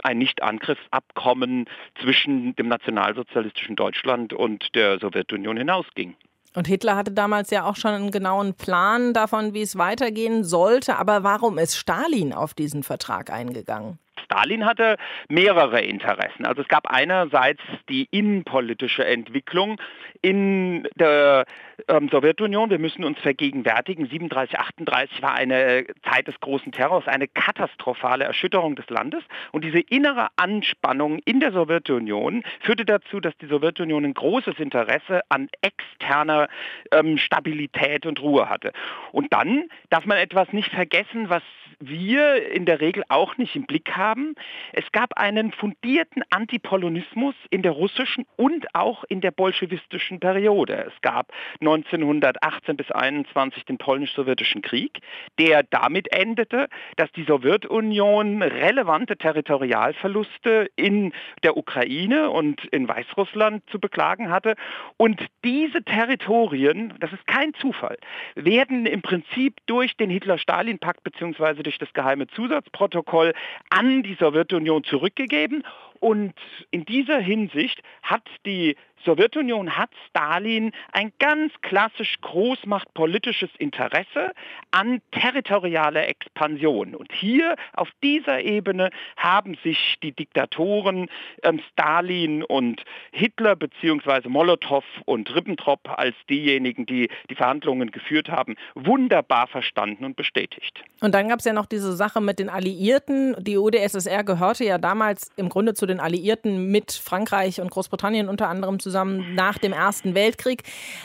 ein 0.04 0.18
Nichtangriffsabkommen 0.18 1.66
zwischen 2.02 2.56
dem 2.56 2.68
nationalsozialistischen 2.68 3.76
Deutschland 3.76 4.34
und 4.34 4.76
der 4.76 5.00
Sowjetunion 5.00 5.58
hinausging. 5.58 6.16
Und 6.56 6.68
Hitler 6.68 6.96
hatte 6.96 7.12
damals 7.12 7.52
ja 7.52 7.66
auch 7.66 7.76
schon 7.76 7.92
einen 7.92 8.12
genauen 8.12 8.56
Plan 8.56 9.14
davon, 9.14 9.54
wie 9.54 9.62
es 9.62 9.78
weitergehen 9.78 10.44
sollte. 10.44 10.98
Aber 10.98 11.24
warum 11.24 11.58
ist 11.58 11.78
Stalin 11.78 12.34
auf 12.34 12.54
diesen 12.54 12.84
Vertrag 12.84 13.32
eingegangen? 13.32 14.00
Stalin 14.26 14.66
hatte 14.66 14.98
mehrere 15.28 15.82
Interessen. 15.82 16.46
Also 16.46 16.62
es 16.62 16.68
gab 16.68 16.88
einerseits 16.88 17.62
die 17.90 18.08
innenpolitische 18.12 19.06
Entwicklung 19.06 19.80
in 20.22 20.88
der 20.96 21.46
ähm, 21.88 22.10
Sowjetunion. 22.10 22.70
Wir 22.70 22.80
müssen 22.80 23.04
uns 23.04 23.20
vergegenwärtigen, 23.20 24.08
37, 24.08 24.58
38 24.60 25.22
war 25.22 25.34
eine 25.34 25.86
Zeit 26.10 26.28
des 26.28 26.40
großen 26.40 26.72
Terrors, 26.72 27.08
eine 27.08 27.28
katastrophale 27.28 28.26
Erschütterung 28.26 28.76
des 28.76 28.90
Landes. 28.90 29.24
Und 29.52 29.64
diese 29.64 29.80
innere 29.80 30.28
Anspannung 30.36 31.20
in 31.26 31.40
der 31.40 31.52
Sowjetunion 31.52 32.44
führte 32.62 32.86
dazu, 32.86 33.20
dass 33.20 33.36
die 33.38 33.48
Sowjetunion 33.48 34.06
ein 34.06 34.14
großes 34.14 34.60
Interesse 34.60 35.22
an 35.30 35.50
externer 35.62 36.48
ähm, 36.92 37.18
Stabilität 37.18 38.06
und 38.06 38.22
Ruhe 38.22 38.50
hatte. 38.50 38.74
Und 39.12 39.32
dann 39.32 39.64
darf 39.90 40.06
man 40.06 40.18
etwas 40.18 40.52
nicht 40.54 40.72
vergessen, 40.72 41.30
was 41.30 41.44
wir 41.80 42.52
in 42.52 42.66
der 42.66 42.82
Regel 42.82 43.04
auch 43.10 43.38
nicht 43.38 43.56
im 43.56 43.66
Blick 43.66 43.96
haben. 43.96 44.36
Es 44.74 44.92
gab 44.92 45.18
einen 45.18 45.52
fundierten 45.52 46.24
Antipolonismus 46.30 47.36
in 47.50 47.62
der 47.62 47.72
russischen 47.72 48.26
und 48.36 48.76
auch 48.76 49.04
in 49.06 49.22
der 49.22 49.32
bolschewistischen 49.32 50.20
Periode. 50.20 50.86
Es 50.88 51.02
gab 51.02 51.32
1918 51.62 52.76
bis 52.76 52.92
1921 52.92 53.66
den 53.66 53.78
polnisch-sowjetischen 53.78 54.62
Krieg, 54.62 55.00
der 55.40 55.64
damit 55.64 56.12
endete, 56.12 56.68
dass 56.98 57.12
die 57.14 57.24
Sowjetunion 57.24 58.42
relevante 58.42 59.18
Territorialverluste 59.18 60.70
in 60.76 61.14
der 61.44 61.56
Ukraine 61.56 62.30
und 62.30 62.66
in 62.66 62.88
Weißrussland 62.88 63.64
zu 63.70 63.80
beklagen 63.80 64.30
hatte. 64.30 64.56
Und 64.98 65.26
diese 65.46 65.84
Territorien, 65.84 66.94
das 67.00 67.14
ist 67.14 67.26
kein 67.26 67.54
Zufall, 67.54 67.98
werden 68.36 68.86
im 68.86 69.02
Prinzip 69.02 69.56
durch 69.66 69.96
den 69.96 70.10
Hitler-Stalin-Pakt 70.10 71.04
bzw 71.04 71.69
durch 71.70 71.78
das 71.78 71.94
geheime 71.94 72.26
Zusatzprotokoll 72.28 73.34
an 73.70 74.02
die 74.02 74.16
Sowjetunion 74.16 74.84
zurückgegeben. 74.84 75.64
Und 76.00 76.34
in 76.72 76.86
dieser 76.86 77.20
Hinsicht 77.20 77.84
hat 78.02 78.24
die 78.46 78.76
Sowjetunion 79.06 79.78
hat 79.78 79.90
Stalin 80.10 80.72
ein 80.92 81.12
ganz 81.20 81.54
klassisch 81.62 82.20
großmachtpolitisches 82.22 83.50
Interesse 83.58 84.34
an 84.72 85.02
territorialer 85.12 86.08
Expansion. 86.08 86.96
Und 86.96 87.12
hier 87.12 87.56
auf 87.74 87.90
dieser 88.04 88.42
Ebene 88.42 88.90
haben 89.18 89.58
sich 89.64 89.98
die 90.04 90.12
Diktatoren 90.12 91.10
ähm, 91.44 91.62
Stalin 91.72 92.44
und 92.44 92.84
Hitler 93.12 93.56
bzw. 93.56 94.28
Molotow 94.28 94.84
und 95.06 95.34
Ribbentrop 95.34 95.80
als 95.98 96.16
diejenigen, 96.30 96.86
die 96.86 97.10
die 97.30 97.36
Verhandlungen 97.36 97.92
geführt 97.92 98.30
haben, 98.30 98.56
wunderbar 98.76 99.48
verstanden 99.48 100.06
und 100.06 100.16
bestätigt. 100.16 100.84
Und 101.02 101.14
dann 101.14 101.30
gab 101.30 101.40
es 101.40 101.46
ja 101.46 101.54
noch 101.54 101.66
diese 101.66 101.94
Sache 101.94 102.22
mit 102.22 102.40
den 102.40 102.50
Alliierten. 102.50 103.36
Die 103.40 103.58
UdSSR 103.58 104.24
gehörte 104.24 104.66
ja 104.66 104.78
damals 104.78 105.32
im 105.38 105.50
Grunde 105.50 105.74
zu 105.74 105.86
den 105.86 106.00
Alliierten 106.00 106.72
mit 106.72 106.92
Frankreich 106.92 107.62
und 107.62 107.72
Großbritannien 107.72 108.28
unter 108.28 108.50
anderem 108.50 108.80
zusammen 108.80 108.89
zusammen 108.90 109.36
nach 109.36 109.60
dem 109.60 109.72
Ersten 109.72 110.16
Weltkrieg. 110.16 110.64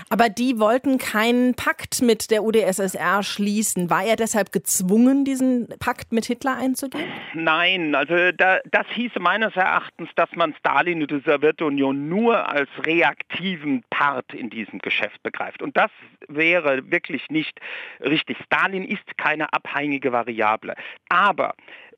Aber 0.09 0.31
die 0.31 0.59
wollten 0.59 0.97
keinen 0.97 1.55
Pakt 1.55 2.01
mit 2.01 2.31
der 2.31 2.43
UdSSR 2.43 3.23
schließen. 3.23 3.91
War 3.91 4.05
er 4.05 4.17
deshalb 4.17 4.53
gezwungen, 4.53 5.27
diesen 5.27 5.69
Pakt 5.79 6.13
mit 6.13 6.25
Hitler 6.25 6.57
einzugehen? 6.57 7.13
Nein, 7.35 7.95
also 7.95 8.33
da, 8.33 8.61
das 8.71 8.87
hieße 8.95 9.21
meines 9.21 9.55
Erachtens, 9.55 10.09
dass 10.17 10.31
man 10.35 10.55
Stalin 10.55 11.03
und 11.03 11.11
die 11.11 11.21
Sowjetunion 11.21 12.09
nur 12.09 12.49
als 12.49 12.71
reaktiven 12.87 13.85
Part 13.91 14.33
in 14.33 14.49
diesem 14.49 14.79
Geschäft 14.79 15.23
begreift. 15.23 15.61
Und 15.61 15.77
das 15.77 15.91
wäre 16.29 16.91
wirklich 16.91 17.29
nicht 17.29 17.61
richtig. 18.01 18.39
Stalin 18.47 18.85
ist 18.85 19.19
keine 19.19 19.53
abhängige 19.53 20.11
Variable. 20.13 20.75
Aber 21.11 21.55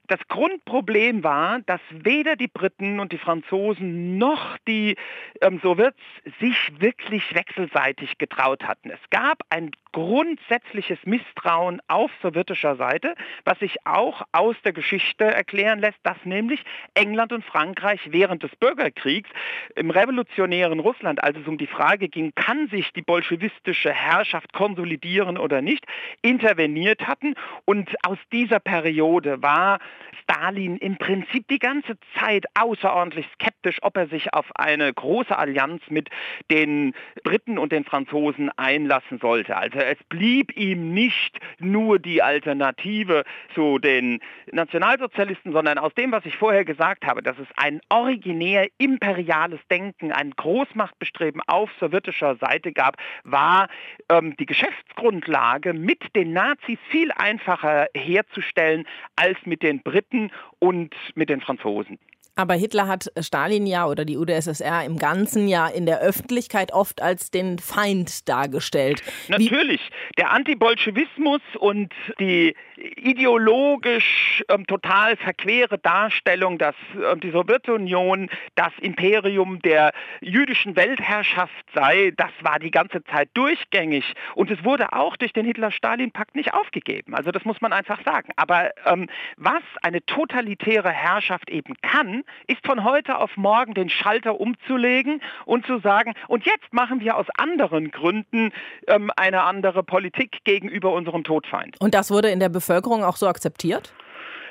das 0.07 0.21
Grundproblem 0.29 1.25
war, 1.25 1.61
dass 1.61 1.81
weder 1.91 2.37
die 2.37 2.49
Briten 2.49 3.01
und 3.01 3.13
die 3.13 3.19
Franzosen 3.19 4.19
noch 4.19 4.59
die 4.67 4.97
ähm, 5.41 5.61
Sowjets 5.63 5.99
sich 6.41 6.57
wirklich 6.79 7.35
wechselseitig 7.35 8.19
getraut 8.19 8.65
hatten. 8.65 8.91
Es 8.91 9.01
gab 9.11 9.43
ein 9.51 9.71
grundsätzliches 9.97 10.99
Misstrauen 11.07 11.81
auf 11.89 12.11
sowjetischer 12.21 12.77
Seite, 12.77 13.15
was 13.47 13.59
sich 13.61 13.77
auch 13.87 14.21
aus 14.33 14.55
der 14.63 14.75
Geschichte 14.75 15.25
erklären 15.25 15.79
lässt, 15.79 15.97
dass 16.03 16.19
nämlich 16.25 16.63
England 16.93 17.33
und 17.33 17.43
Frankreich 17.43 18.01
während 18.11 18.43
des 18.43 18.55
Bürgerkriegs 18.57 19.31
im 19.75 19.89
revolutionären 19.91 20.81
Russland, 20.81 21.25
als 21.25 21.39
es 21.39 21.49
um 21.49 21.57
die 21.57 21.67
Frage 21.67 22.11
ging, 22.11 22.33
kann 22.35 22.69
sich 22.69 22.93
die 22.93 23.01
bolschewistische 23.01 23.91
Herrschaft 23.91 24.53
konsolidieren 24.53 25.39
oder 25.39 25.63
nicht, 25.63 25.87
interveniert 26.21 27.07
hatten. 27.07 27.35
Und 27.65 27.89
aus 28.07 28.19
dieser 28.31 28.61
Periode 28.61 29.43
war 29.43 29.79
Stalin 30.23 30.77
im 30.77 30.99
Prinzip 30.99 31.49
die 31.49 31.59
ganze 31.59 31.97
Zeit 32.19 32.45
außerordentlich 32.55 33.27
skeptisch, 33.33 33.79
ob 33.81 33.97
er 33.97 34.09
sich 34.09 34.35
auf 34.35 34.45
eine 34.57 34.93
große 34.93 35.37
Allianz 35.37 35.83
mit 35.89 36.11
den 36.51 36.95
Briten 37.23 37.59
und 37.59 37.73
den 37.73 37.85
Franzosen 37.85 38.51
einlassen 38.59 39.19
sollte. 39.21 39.57
Also 39.57 39.86
es 39.87 39.99
blieb 40.09 40.57
ihm 40.57 40.93
nicht 40.93 41.39
nur 41.59 41.99
die 41.99 42.23
Alternative 42.23 43.25
zu 43.55 43.79
den 43.79 44.21
Nationalsozialisten, 44.51 45.53
sondern 45.53 45.79
aus 45.79 45.95
dem, 45.95 46.13
was 46.13 46.27
ich 46.27 46.37
vorher 46.37 46.65
gesagt 46.65 47.07
habe, 47.07 47.23
dass 47.23 47.39
es 47.39 47.47
ein 47.57 47.81
originär 47.89 48.69
imperiales 48.79 49.61
Denken, 49.71 50.13
ein 50.13 50.33
Großmachtbestreben 50.33 51.41
auf 51.47 51.71
sowjetischer 51.79 52.37
Seite 52.37 52.73
gab, 52.73 52.97
war 53.25 53.69
ähm, 54.11 54.37
die 54.37 54.47
Geschäftsgrundlage 54.47 55.73
mit 55.73 56.15
den 56.15 56.33
Nazis 56.33 56.79
viel 56.91 57.11
einfacher 57.13 57.87
herzustellen 57.95 58.87
als 59.15 59.39
mit 59.45 59.63
den 59.63 59.83
Briten 59.83 60.31
und 60.59 60.95
mit 61.15 61.29
den 61.29 61.41
Franzosen. 61.41 61.99
Aber 62.37 62.53
Hitler 62.53 62.87
hat 62.87 63.11
Stalin 63.19 63.67
ja 63.67 63.87
oder 63.87 64.05
die 64.05 64.19
UdSSR 64.19 64.85
im 64.85 64.99
ganzen 64.99 65.49
Jahr 65.49 65.73
in 65.73 65.87
der 65.87 66.01
Öffentlichkeit 66.01 66.71
oft 66.71 67.01
als 67.01 67.31
den 67.31 67.59
Feind 67.59 68.29
dargestellt. 68.29 69.03
Natürlich. 69.29 69.81
Wie 69.81 70.17
der 70.19 70.33
Antibolschewismus 70.33 71.41
und 71.59 71.95
die 72.21 72.55
ideologisch 72.77 74.45
ähm, 74.49 74.67
total 74.67 75.17
verquere 75.17 75.79
Darstellung, 75.79 76.59
dass 76.59 76.75
ähm, 76.95 77.21
die 77.21 77.31
Sowjetunion 77.31 78.29
das 78.55 78.73
Imperium 78.81 79.61
der 79.63 79.93
jüdischen 80.21 80.77
Weltherrschaft 80.77 81.65
sei, 81.75 82.13
das 82.17 82.31
war 82.43 82.59
die 82.59 82.71
ganze 82.71 83.03
Zeit 83.05 83.31
durchgängig. 83.33 84.05
Und 84.35 84.51
es 84.51 84.63
wurde 84.63 84.93
auch 84.93 85.17
durch 85.17 85.33
den 85.33 85.47
Hitler-Stalin-Pakt 85.47 86.35
nicht 86.35 86.53
aufgegeben. 86.53 87.15
Also 87.15 87.31
das 87.31 87.47
muss 87.47 87.63
man 87.63 87.73
einfach 87.73 88.05
sagen. 88.05 88.31
Aber 88.37 88.73
ähm, 88.85 89.09
was 89.39 89.63
eine 89.83 90.05
totalitäre 90.05 90.91
Herrschaft 90.91 91.49
eben 91.49 91.75
kann, 91.81 92.25
ist 92.47 92.65
von 92.67 92.85
heute 92.85 93.19
auf 93.19 93.37
morgen 93.37 93.75
den 93.75 93.89
Schalter 93.89 94.41
umzulegen 94.41 95.21
und 95.45 95.67
zu 95.67 95.79
sagen, 95.81 96.15
und 96.29 96.45
jetzt 96.47 96.73
machen 96.73 97.01
wir 97.01 97.17
aus 97.17 97.27
anderen 97.37 97.91
Gründen 97.91 98.53
ähm, 98.87 99.11
eine 99.17 99.43
andere 99.43 99.83
Politik 99.83 100.45
gegenüber 100.45 100.93
unserem 100.93 101.25
Todfeind. 101.25 101.77
Und 101.81 101.95
das 101.95 102.11
wurde 102.11 102.29
in 102.31 102.41
der 102.41 102.49
Bevölkerung 102.49 103.05
auch 103.05 103.17
so 103.17 103.29
akzeptiert? 103.29 103.93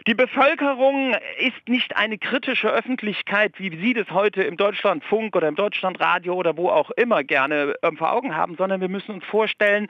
Die 0.07 0.13
Bevölkerung 0.13 1.15
ist 1.39 1.67
nicht 1.67 1.97
eine 1.97 2.19
kritische 2.19 2.69
Öffentlichkeit, 2.69 3.53
wie 3.57 3.75
Sie 3.75 3.95
das 3.95 4.07
heute 4.11 4.43
im 4.43 4.55
Deutschlandfunk 4.55 5.35
oder 5.35 5.47
im 5.47 5.55
Deutschlandradio 5.55 6.35
oder 6.35 6.57
wo 6.57 6.69
auch 6.69 6.91
immer 6.91 7.23
gerne 7.23 7.73
ähm, 7.81 7.97
vor 7.97 8.13
Augen 8.13 8.35
haben, 8.35 8.55
sondern 8.55 8.81
wir 8.81 8.87
müssen 8.87 9.15
uns 9.15 9.25
vorstellen, 9.25 9.87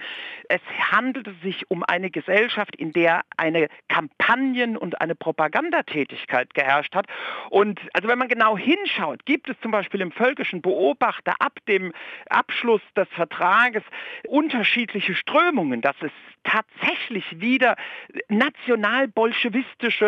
es 0.48 0.62
handelte 0.90 1.34
sich 1.44 1.70
um 1.70 1.84
eine 1.84 2.10
Gesellschaft, 2.12 2.78
in 2.78 2.94
der 2.94 3.24
eine 3.36 3.68
Kampagnen- 3.90 4.78
und 4.78 5.02
eine 5.02 5.16
Propagandatätigkeit 5.16 6.54
geherrscht 6.54 6.96
hat. 6.96 7.08
Und 7.50 7.82
also 7.92 8.08
wenn 8.08 8.18
man 8.18 8.30
genau 8.30 8.58
hinschaut, 8.58 9.26
gibt 9.26 9.50
es 9.50 9.60
zum 9.60 9.72
Beispiel 9.72 10.00
im 10.00 10.14
völkischen 10.14 10.62
Beobachter 10.62 11.34
ab 11.40 11.60
dem 11.68 11.92
Abschluss 12.30 12.82
des 12.96 13.10
Vertrages 13.10 13.84
unterschiedliche 14.30 15.14
Strömungen, 15.14 15.82
dass 15.82 15.98
es 16.00 16.12
tatsächlich 16.46 17.42
wieder 17.42 17.76
nationalbolschewistische 18.30 20.05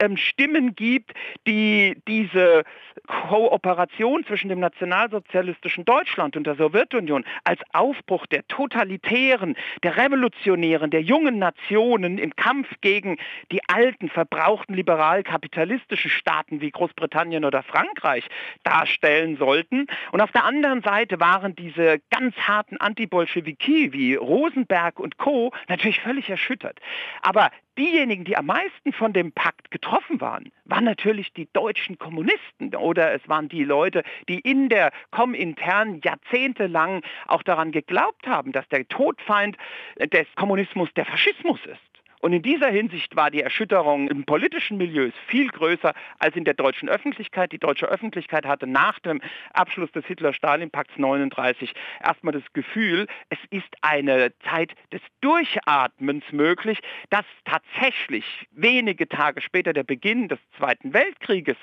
ähm, 0.00 0.16
Stimmen 0.16 0.74
gibt, 0.74 1.12
die 1.46 2.00
diese 2.06 2.64
Kooperation 3.06 4.24
zwischen 4.24 4.48
dem 4.48 4.60
nationalsozialistischen 4.60 5.84
Deutschland 5.84 6.36
und 6.36 6.46
der 6.46 6.56
Sowjetunion 6.56 7.24
als 7.44 7.60
Aufbruch 7.72 8.26
der 8.26 8.46
totalitären, 8.48 9.56
der 9.82 9.96
revolutionären, 9.96 10.90
der 10.90 11.02
jungen 11.02 11.38
Nationen 11.38 12.18
im 12.18 12.34
Kampf 12.36 12.68
gegen 12.80 13.18
die 13.50 13.60
alten, 13.68 14.08
verbrauchten, 14.08 14.74
liberal-kapitalistischen 14.74 16.10
Staaten 16.10 16.60
wie 16.60 16.70
Großbritannien 16.70 17.44
oder 17.44 17.62
Frankreich 17.62 18.26
darstellen 18.64 19.36
sollten. 19.36 19.86
Und 20.12 20.20
auf 20.20 20.32
der 20.32 20.44
anderen 20.44 20.82
Seite 20.82 21.20
waren 21.20 21.54
diese 21.54 22.00
ganz 22.10 22.36
harten 22.36 22.76
Antibolschewiki 22.76 23.92
wie 23.92 24.14
Rosenberg 24.14 25.00
und 25.00 25.18
Co 25.18 25.52
natürlich 25.68 26.00
völlig 26.00 26.28
erschüttert. 26.28 26.78
Aber 27.22 27.50
diejenigen, 27.80 28.24
die 28.24 28.36
am 28.36 28.46
meisten 28.46 28.92
von 28.92 29.12
dem 29.12 29.32
Pakt 29.32 29.70
getroffen 29.70 30.20
waren, 30.20 30.52
waren 30.66 30.84
natürlich 30.84 31.32
die 31.32 31.48
deutschen 31.52 31.98
Kommunisten 31.98 32.74
oder 32.74 33.12
es 33.14 33.26
waren 33.28 33.48
die 33.48 33.64
Leute, 33.64 34.02
die 34.28 34.38
in 34.38 34.68
der 34.68 34.92
Komintern 35.10 36.00
jahrzehntelang 36.04 37.02
auch 37.26 37.42
daran 37.42 37.72
geglaubt 37.72 38.26
haben, 38.26 38.52
dass 38.52 38.68
der 38.68 38.86
Todfeind 38.86 39.56
des 39.98 40.26
Kommunismus 40.36 40.90
der 40.94 41.06
Faschismus 41.06 41.60
ist. 41.64 41.89
Und 42.20 42.34
in 42.34 42.42
dieser 42.42 42.68
Hinsicht 42.68 43.16
war 43.16 43.30
die 43.30 43.40
Erschütterung 43.40 44.08
im 44.08 44.24
politischen 44.24 44.76
Milieu 44.76 45.10
viel 45.26 45.48
größer 45.48 45.94
als 46.18 46.36
in 46.36 46.44
der 46.44 46.54
deutschen 46.54 46.88
Öffentlichkeit. 46.88 47.50
Die 47.52 47.58
deutsche 47.58 47.86
Öffentlichkeit 47.86 48.44
hatte 48.44 48.66
nach 48.66 48.98
dem 49.00 49.22
Abschluss 49.54 49.90
des 49.92 50.04
Hitler-Stalin-Pakts 50.04 50.98
39 50.98 51.72
erstmal 52.04 52.32
das 52.32 52.42
Gefühl, 52.52 53.06
es 53.30 53.38
ist 53.50 53.74
eine 53.80 54.32
Zeit 54.50 54.74
des 54.92 55.00
Durchatmens 55.22 56.24
möglich, 56.30 56.78
dass 57.08 57.24
tatsächlich 57.46 58.24
wenige 58.50 59.08
Tage 59.08 59.40
später 59.40 59.72
der 59.72 59.84
Beginn 59.84 60.28
des 60.28 60.38
Zweiten 60.58 60.92
Weltkrieges 60.92 61.56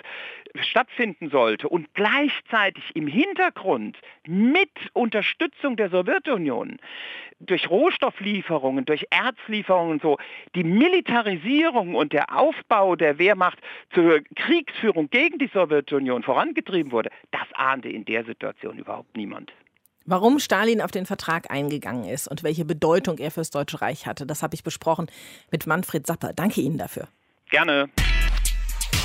stattfinden 0.61 1.29
sollte 1.29 1.69
und 1.69 1.93
gleichzeitig 1.93 2.83
im 2.95 3.05
Hintergrund 3.05 3.97
mit 4.25 4.71
Unterstützung 4.93 5.75
der 5.75 5.89
Sowjetunion 5.89 6.79
durch 7.39 7.69
Rohstofflieferungen, 7.69 8.85
durch 8.85 9.05
Erzlieferungen 9.09 9.99
so 9.99 10.17
die 10.55 10.63
Militarisierung 10.63 11.95
und 11.95 12.13
der 12.13 12.35
Aufbau 12.35 12.95
der 12.95 13.19
Wehrmacht 13.19 13.59
zur 13.93 14.21
Kriegsführung 14.35 15.09
gegen 15.09 15.37
die 15.37 15.49
Sowjetunion 15.53 16.23
vorangetrieben 16.23 16.91
wurde, 16.91 17.09
das 17.31 17.47
ahnte 17.53 17.89
in 17.89 18.05
der 18.05 18.25
Situation 18.25 18.77
überhaupt 18.77 19.15
niemand. 19.15 19.51
Warum 20.05 20.39
Stalin 20.39 20.81
auf 20.81 20.91
den 20.91 21.05
Vertrag 21.05 21.51
eingegangen 21.51 22.05
ist 22.05 22.29
und 22.29 22.41
welche 22.41 22.63
Bedeutung 22.63 23.17
er 23.17 23.29
fürs 23.29 23.49
Deutsche 23.49 23.81
Reich 23.81 24.07
hatte, 24.07 24.25
das 24.25 24.41
habe 24.41 24.55
ich 24.55 24.63
besprochen 24.63 25.07
mit 25.51 25.67
Manfred 25.67 26.07
Sapper. 26.07 26.31
Danke 26.33 26.61
Ihnen 26.61 26.77
dafür. 26.77 27.09
Gerne. 27.49 27.89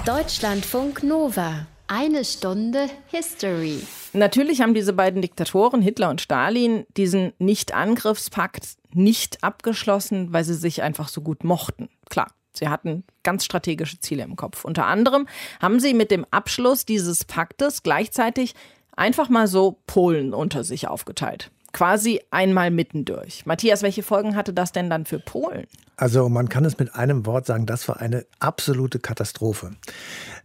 Deutschlandfunk 0.07 1.03
Nova. 1.03 1.67
Eine 1.95 2.25
Stunde 2.25 2.89
History. 3.09 3.79
Natürlich 4.15 4.63
haben 4.63 4.73
diese 4.73 4.95
beiden 4.95 5.21
Diktatoren, 5.21 5.83
Hitler 5.83 6.09
und 6.09 6.23
Stalin, 6.23 6.87
diesen 6.97 7.35
Nicht-Angriffspakt 7.39 8.67
nicht 8.95 9.45
abgeschlossen, 9.45 10.33
weil 10.33 10.43
sie 10.43 10.55
sich 10.55 10.81
einfach 10.81 11.09
so 11.09 11.21
gut 11.21 11.45
mochten. 11.45 11.91
Klar, 12.09 12.29
sie 12.55 12.69
hatten 12.69 13.05
ganz 13.23 13.45
strategische 13.45 14.01
Ziele 14.01 14.23
im 14.23 14.37
Kopf. 14.37 14.65
Unter 14.65 14.87
anderem 14.87 15.29
haben 15.61 15.81
sie 15.81 15.93
mit 15.93 16.11
dem 16.11 16.25
Abschluss 16.31 16.87
dieses 16.87 17.27
Paktes 17.27 17.83
gleichzeitig 17.83 18.55
einfach 18.97 19.29
mal 19.29 19.47
so 19.47 19.77
Polen 19.87 20.33
unter 20.33 20.65
sich 20.65 20.89
aufgeteilt 20.89 21.51
quasi 21.73 22.21
einmal 22.31 22.71
mittendurch. 22.71 23.47
Matthias, 23.47 23.83
welche 23.83 24.03
Folgen 24.03 24.37
hatte 24.37 24.53
das 24.53 24.73
denn 24.73 24.91
dann 24.91 25.05
für 25.05 25.19
Polen? 25.19 25.67
Also 25.97 26.29
man 26.29 26.49
kann 26.49 26.65
es 26.65 26.79
mit 26.79 26.95
einem 26.95 27.27
Wort 27.27 27.47
sagen, 27.47 27.67
das 27.67 27.89
war 27.89 28.01
eine 28.01 28.25
absolute 28.41 28.99
Katastrophe. 28.99 29.73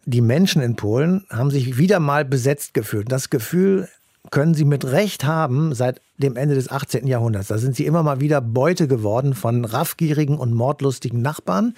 Die 0.06 0.22
Menschen 0.22 0.62
in 0.62 0.76
Polen 0.76 1.26
haben 1.30 1.52
sich 1.52 1.78
wieder 1.78 2.00
mal 2.00 2.26
besetzt 2.26 2.74
gefühlt. 2.74 3.12
Das 3.12 3.30
Gefühl 3.30 3.88
können 4.30 4.54
sie 4.54 4.66
mit 4.66 4.86
Recht 4.86 5.24
haben 5.24 5.74
seit 5.74 6.02
dem 6.18 6.36
Ende 6.36 6.56
des 6.56 6.70
18. 6.70 7.08
Jahrhunderts. 7.08 7.48
Da 7.48 7.58
sind 7.58 7.76
sie 7.76 7.86
immer 7.86 8.04
mal 8.04 8.20
wieder 8.20 8.42
Beute 8.42 8.88
geworden 8.88 9.34
von 9.34 9.66
raffgierigen 9.66 10.38
und 10.38 10.54
mordlustigen 10.54 11.22
Nachbarn, 11.22 11.76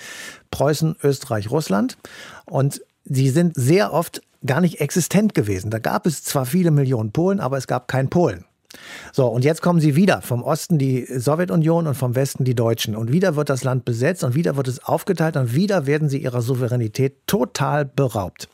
Preußen, 0.52 0.96
Österreich, 1.04 1.52
Russland. 1.52 1.98
Und 2.46 2.82
sie 3.06 3.30
sind 3.30 3.56
sehr 3.56 3.94
oft 3.94 4.22
gar 4.46 4.62
nicht 4.62 4.80
existent 4.80 5.36
gewesen. 5.36 5.70
Da 5.70 5.80
gab 5.80 6.06
es 6.06 6.24
zwar 6.24 6.46
viele 6.46 6.72
Millionen 6.72 7.12
Polen, 7.12 7.40
aber 7.40 7.58
es 7.58 7.68
gab 7.68 7.88
kein 7.88 8.10
Polen. 8.10 8.46
So, 9.12 9.28
und 9.28 9.44
jetzt 9.44 9.62
kommen 9.62 9.80
sie 9.80 9.96
wieder. 9.96 10.22
Vom 10.22 10.44
Osten 10.44 10.78
die 10.78 11.06
Sowjetunion 11.06 11.88
und 11.88 11.96
vom 11.96 12.16
Westen 12.16 12.44
die 12.44 12.56
Deutschen. 12.56 12.96
Und 12.96 13.12
wieder 13.12 13.36
wird 13.36 13.50
das 13.50 13.64
Land 13.64 13.86
besetzt 13.86 14.24
und 14.24 14.36
wieder 14.36 14.56
wird 14.56 14.68
es 14.68 14.84
aufgeteilt 14.84 15.38
und 15.38 15.56
wieder 15.56 15.88
werden 15.88 16.10
sie 16.10 16.20
ihrer 16.20 16.42
Souveränität 16.42 17.26
total 17.26 17.86
beraubt. 17.86 18.48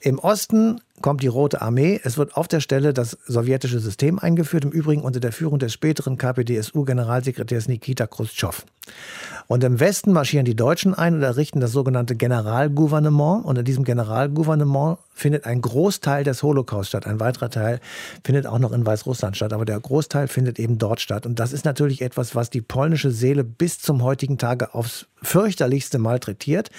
Im 0.00 0.18
Osten 0.18 0.80
kommt 1.02 1.22
die 1.22 1.28
Rote 1.28 1.62
Armee. 1.62 2.00
Es 2.02 2.18
wird 2.18 2.36
auf 2.36 2.48
der 2.48 2.60
Stelle 2.60 2.92
das 2.92 3.18
sowjetische 3.26 3.80
System 3.80 4.18
eingeführt, 4.18 4.64
im 4.64 4.70
Übrigen 4.70 5.02
unter 5.02 5.20
der 5.20 5.32
Führung 5.32 5.58
des 5.58 5.72
späteren 5.72 6.18
KPDSU-Generalsekretärs 6.18 7.68
Nikita 7.68 8.06
Khrushchev. 8.06 8.64
Und 9.46 9.64
im 9.64 9.80
Westen 9.80 10.12
marschieren 10.12 10.44
die 10.44 10.54
Deutschen 10.54 10.94
ein 10.94 11.14
und 11.14 11.22
errichten 11.22 11.60
das 11.60 11.72
sogenannte 11.72 12.14
Generalgouvernement. 12.14 13.44
Und 13.44 13.58
in 13.58 13.64
diesem 13.64 13.84
Generalgouvernement 13.84 14.98
findet 15.12 15.44
ein 15.44 15.60
Großteil 15.60 16.22
des 16.22 16.42
Holocaust 16.42 16.90
statt. 16.90 17.06
Ein 17.06 17.18
weiterer 17.18 17.50
Teil 17.50 17.80
findet 18.24 18.46
auch 18.46 18.58
noch 18.58 18.72
in 18.72 18.86
Weißrussland 18.86 19.36
statt, 19.36 19.52
aber 19.52 19.64
der 19.64 19.80
Großteil 19.80 20.28
findet 20.28 20.58
eben 20.58 20.78
dort 20.78 21.00
statt. 21.00 21.26
Und 21.26 21.40
das 21.40 21.52
ist 21.52 21.64
natürlich 21.64 22.00
etwas, 22.00 22.34
was 22.34 22.50
die 22.50 22.60
polnische 22.60 23.10
Seele 23.10 23.42
bis 23.42 23.80
zum 23.80 24.02
heutigen 24.02 24.38
Tage 24.38 24.72
aufs 24.74 25.06
fürchterlichste 25.22 25.98
malträtiert. 25.98 26.70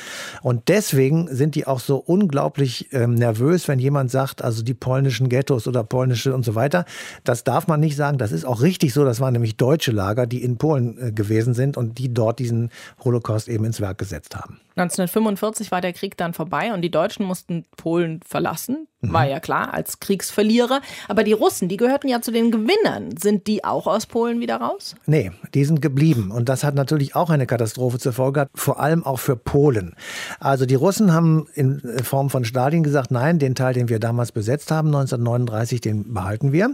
Und 0.42 0.70
deswegen 0.70 1.28
sind 1.30 1.56
die 1.56 1.68
auch 1.68 1.80
so 1.80 1.98
unglaublich 1.98 2.92
ähm, 2.94 3.16
nervös, 3.16 3.68
wenn 3.68 3.80
jemand 3.80 4.11
sagt, 4.12 4.44
also 4.44 4.64
die 4.64 4.74
polnischen 4.74 5.30
Ghettos 5.30 5.68
oder 5.68 5.84
polnische 5.84 6.34
und 6.34 6.46
so 6.46 6.56
weiter. 6.56 6.86
Das 7.24 7.44
darf 7.44 7.68
man 7.68 7.80
nicht 7.80 7.96
sagen. 7.96 8.18
Das 8.18 8.32
ist 8.32 8.46
auch 8.46 8.62
richtig 8.62 8.94
so. 8.94 9.04
Das 9.06 9.20
waren 9.20 9.34
nämlich 9.34 9.58
deutsche 9.58 9.92
Lager, 9.92 10.28
die 10.28 10.44
in 10.44 10.58
Polen 10.58 10.98
äh, 10.98 11.12
gewesen 11.12 11.54
sind 11.54 11.78
und 11.78 11.98
die 11.98 12.14
dort 12.14 12.40
diesen 12.40 12.70
Holocaust 13.04 13.48
eben 13.48 13.66
ins 13.66 13.82
Werk 13.82 13.98
gesetzt 13.98 14.36
haben. 14.36 14.60
1945 14.82 15.72
war 15.72 15.82
der 15.82 15.94
Krieg 15.94 16.18
dann 16.18 16.34
vorbei 16.34 16.74
und 16.74 16.82
die 16.82 16.92
Deutschen 16.92 17.26
mussten 17.26 17.66
Polen 17.78 18.22
verlassen. 18.26 18.88
War 19.04 19.26
ja 19.26 19.40
klar, 19.40 19.74
als 19.74 20.00
Kriegsverlierer. 20.00 20.80
Aber 21.08 21.24
die 21.24 21.34
Russen, 21.34 21.68
die 21.68 21.78
gehörten 21.78 22.08
ja 22.08 22.22
zu 22.22 22.32
den 22.32 22.52
Gewinnern. 22.52 23.18
Sind 23.18 23.48
die 23.48 23.64
auch 23.64 23.88
aus 23.88 24.06
Polen 24.06 24.40
wieder 24.40 24.58
raus? 24.58 24.96
Nee, 25.08 25.32
die 25.56 25.66
sind 25.66 25.82
geblieben. 25.82 26.30
Und 26.30 26.50
das 26.50 26.64
hat 26.64 26.76
natürlich 26.76 27.16
auch 27.16 27.32
eine 27.32 27.48
Katastrophe 27.48 27.98
zur 27.98 28.14
Folge, 28.14 28.48
vor 28.54 28.80
allem 28.80 29.04
auch 29.04 29.18
für 29.18 29.36
Polen. 29.36 29.96
Also 30.40 30.68
die 30.68 30.76
Russen 30.76 31.14
haben 31.14 31.48
in 31.56 31.82
Form 32.04 32.30
von 32.30 32.46
Stalin 32.46 32.84
gesagt, 32.84 33.10
nein, 33.10 33.40
den 33.40 33.56
Teil, 33.56 33.74
den 33.74 33.90
wir 33.90 34.00
damals 34.00 34.32
besetzt 34.32 34.70
haben, 34.70 34.90
1939, 34.90 35.82
den 35.82 36.14
behalten 36.14 36.52
wir. 36.52 36.72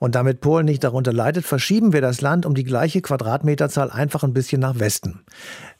Und 0.00 0.16
damit 0.16 0.40
Polen 0.40 0.66
nicht 0.66 0.82
darunter 0.82 1.12
leidet, 1.12 1.44
verschieben 1.44 1.92
wir 1.92 2.00
das 2.00 2.20
Land 2.20 2.44
um 2.44 2.56
die 2.56 2.64
gleiche 2.64 3.02
Quadratmeterzahl 3.02 3.92
einfach 3.92 4.24
ein 4.24 4.32
bisschen 4.32 4.60
nach 4.60 4.80
Westen. 4.80 5.20